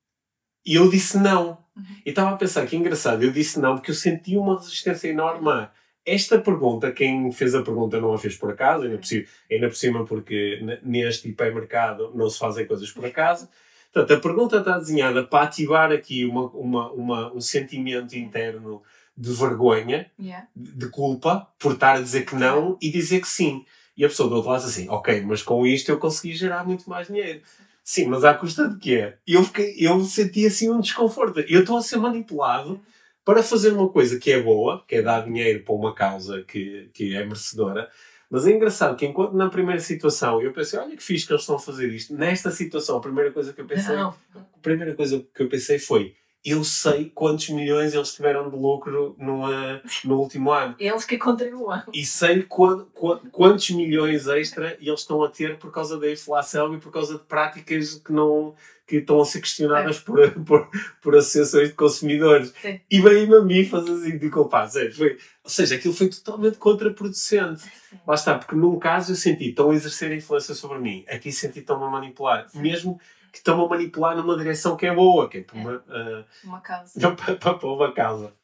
[0.65, 1.59] e eu disse não.
[1.77, 1.85] Uhum.
[2.07, 5.51] E estava a pensar que engraçado, eu disse não porque eu senti uma resistência enorme
[5.51, 5.71] a
[6.07, 6.91] esta pergunta.
[6.91, 10.05] Quem fez a pergunta não a fez por acaso, ainda por cima, ainda por cima
[10.07, 13.47] porque neste hipermercado não se fazem coisas por acaso.
[13.93, 18.83] Portanto, a pergunta está desenhada para ativar aqui uma, uma, uma um sentimento interno
[19.15, 20.49] de vergonha, yeah.
[20.57, 23.67] de culpa, por estar a dizer que não e dizer que sim.
[23.95, 26.65] E a pessoa do outro lado diz assim: Ok, mas com isto eu consegui gerar
[26.65, 27.43] muito mais dinheiro.
[27.85, 29.15] Sim, mas à custa de quê?
[29.27, 31.41] Eu, fiquei, eu senti assim um desconforto.
[31.41, 32.81] Eu estou a ser manipulado
[33.25, 36.91] para fazer uma coisa que é boa, que é dar dinheiro para uma causa que,
[36.93, 37.89] que é merecedora.
[38.31, 41.43] Mas é engraçado que enquanto na primeira situação eu pensei, olha que fixe que eles
[41.43, 42.15] estão a fazer isto.
[42.15, 44.15] Nesta situação, a primeira coisa que eu pensei, Não.
[44.35, 46.15] a primeira coisa que eu pensei foi,
[46.45, 50.75] eu sei quantos milhões eles tiveram de lucro no, uh, no último ano.
[50.79, 51.83] Eles que contribuam.
[51.93, 56.75] E sei qu qu quantos milhões extra eles estão a ter por causa da inflação
[56.75, 60.01] e por causa de práticas que não que estão a ser questionadas é.
[60.01, 60.71] por, por,
[61.01, 62.53] por associações de consumidores.
[62.61, 62.81] Sim.
[62.91, 64.69] E veio-me a mim fazer assim, de culpar.
[64.71, 67.63] Foi, ou seja, aquilo foi totalmente contraproducente.
[67.63, 67.99] Sim.
[68.07, 71.61] Lá está, porque num caso eu senti estão a exercer influência sobre mim, aqui senti
[71.61, 72.49] estão a manipular.
[72.49, 72.61] Sim.
[72.61, 73.01] Mesmo
[73.33, 76.61] que estão a manipular numa direção que é boa, que é para uma, uh, uma
[76.61, 76.93] causa.
[77.01, 78.35] Não, para, para uma causa.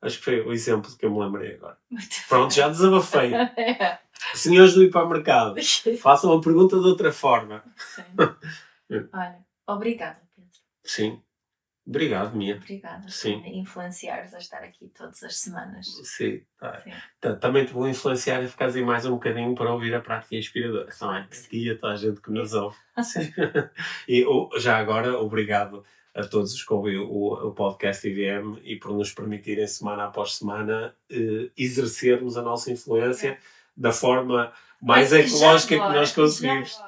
[0.00, 1.76] Acho que foi o exemplo que eu me lembrei agora.
[2.28, 3.34] Pronto, já desabafei.
[3.34, 3.98] é.
[4.34, 5.56] Senhores do hipermercado,
[6.00, 7.64] façam a pergunta de outra forma.
[7.76, 8.02] Sim.
[9.12, 10.50] Olha, obrigada, Pedro.
[10.84, 11.22] Sim.
[11.86, 12.56] Obrigado, Mia.
[12.56, 13.40] Obrigada Sim.
[13.40, 15.86] por influenciares a estar aqui todas as semanas.
[16.02, 16.42] Sim.
[16.58, 16.80] Tá.
[16.80, 16.90] Sim.
[17.40, 20.88] Também te vou influenciar a ficar aí mais um bocadinho para ouvir a prática inspiradora.
[21.00, 21.28] Não é?
[21.52, 22.76] E a toda a gente que nos ouve.
[23.04, 23.32] Sim.
[24.08, 24.26] e
[24.58, 29.66] já agora, obrigado a todos que ouvem o, o podcast IVM e por nos permitirem,
[29.68, 33.38] semana após semana, eh, exercermos a nossa influência é.
[33.76, 36.80] da forma mais Mas ecológica que nós conseguimos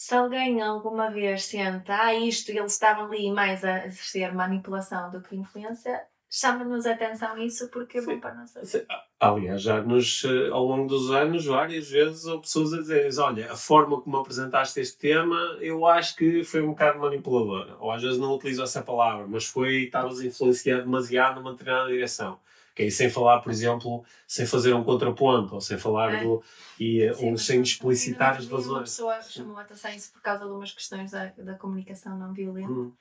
[0.00, 5.20] se alguém alguma vez senta, ah, isto, eles estavam ali mais a exercer manipulação do
[5.20, 8.86] que influência, chama-nos a atenção isso porque é bom para nós saber.
[9.20, 13.52] Aliás, já nos, eh, ao longo dos anos, várias vezes, houve pessoas a dizerem olha,
[13.52, 17.76] a forma como apresentaste este tema, eu acho que foi um bocado manipuladora.
[17.78, 21.90] Ou às vezes não utilizo essa palavra, mas foi, estavas a influenciar demasiado numa determinada
[21.90, 22.38] direção.
[22.74, 26.24] Que é sem falar, por exemplo, sem fazer um contraponto, ou sem falar é.
[26.24, 26.42] do.
[26.78, 28.66] E, eh, Sim, um, sem explicitar as razões.
[28.66, 32.32] Uma pessoa chamou a atenção isso por causa de umas questões da, da comunicação não
[32.32, 32.92] violenta, hum.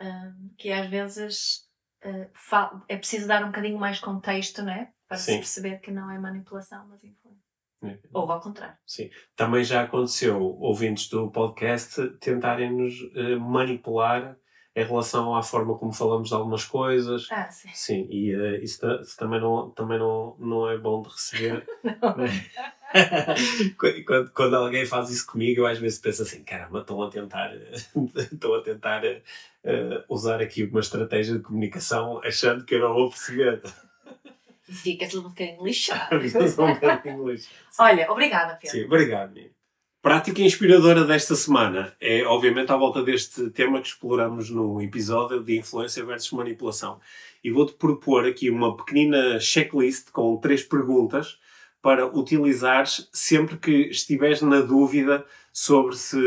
[0.00, 1.66] um, que às vezes
[2.04, 4.90] uh, é preciso dar um bocadinho mais contexto, né?
[5.08, 5.32] Para Sim.
[5.32, 7.46] se perceber que não é manipulação, mas influência.
[7.84, 7.98] É.
[8.12, 8.76] Ou ao contrário.
[8.86, 9.10] Sim.
[9.36, 14.36] Também já aconteceu, ouvintes do podcast, tentarem nos uh, manipular
[14.76, 17.26] em relação à forma como falamos de algumas coisas.
[17.32, 17.70] Ah, sim.
[17.72, 21.66] Sim, e uh, isso, isso, também, não, também não, não é bom de receber.
[21.82, 22.14] não.
[24.04, 27.54] quando, quando alguém faz isso comigo, eu às vezes penso assim: caramba, estão a tentar,
[28.14, 33.08] estão a tentar uh, usar aqui uma estratégia de comunicação achando que eu não vou
[33.08, 33.62] perceber.
[34.62, 36.16] Fica-se um bocadinho lixado.
[36.16, 37.54] um bocadinho lixado.
[37.78, 38.76] Olha, obrigada, Pedro.
[38.76, 39.32] Sim, obrigado,
[40.02, 45.58] Prática inspiradora desta semana é, obviamente, à volta deste tema que exploramos no episódio de
[45.58, 47.00] influência versus manipulação.
[47.42, 51.38] E vou-te propor aqui uma pequenina checklist com três perguntas
[51.82, 56.18] para utilizares sempre que estiveres na dúvida sobre se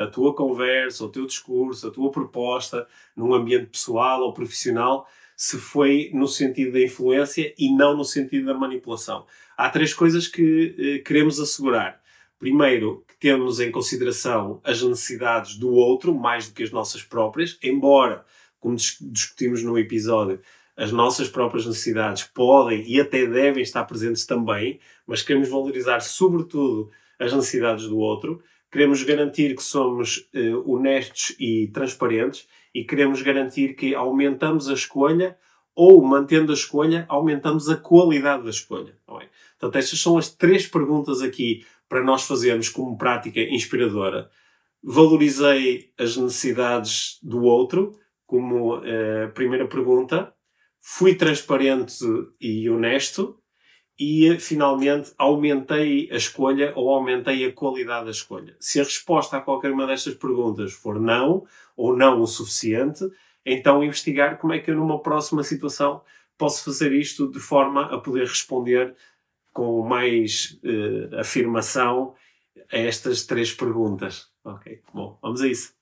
[0.00, 5.58] a tua conversa, o teu discurso, a tua proposta, num ambiente pessoal ou profissional, se
[5.58, 9.26] foi no sentido da influência e não no sentido da manipulação.
[9.56, 12.00] Há três coisas que eh, queremos assegurar.
[12.38, 17.58] Primeiro, que temos em consideração as necessidades do outro mais do que as nossas próprias,
[17.62, 18.24] embora,
[18.60, 20.40] como discutimos no episódio,
[20.76, 26.90] as nossas próprias necessidades podem e até devem estar presentes também, mas queremos valorizar sobretudo
[27.18, 28.42] as necessidades do outro.
[28.70, 35.38] Queremos garantir que somos uh, honestos e transparentes e queremos garantir que aumentamos a escolha
[35.74, 38.94] ou, mantendo a escolha, aumentamos a qualidade da escolha.
[39.08, 39.28] Não é?
[39.58, 44.30] Portanto, estas são as três perguntas aqui para nós fazermos como prática inspiradora.
[44.82, 50.32] Valorizei as necessidades do outro, como uh, primeira pergunta.
[50.80, 52.04] Fui transparente
[52.40, 53.40] e honesto.
[53.98, 58.54] E, finalmente, aumentei a escolha ou aumentei a qualidade da escolha.
[58.60, 63.04] Se a resposta a qualquer uma destas perguntas for não, ou não o suficiente,
[63.44, 66.02] então investigar como é que eu, numa próxima situação,
[66.36, 68.94] posso fazer isto de forma a poder responder
[69.56, 72.14] com mais uh, afirmação
[72.70, 74.30] a estas três perguntas.
[74.44, 75.74] Ok, bom, vamos a isso.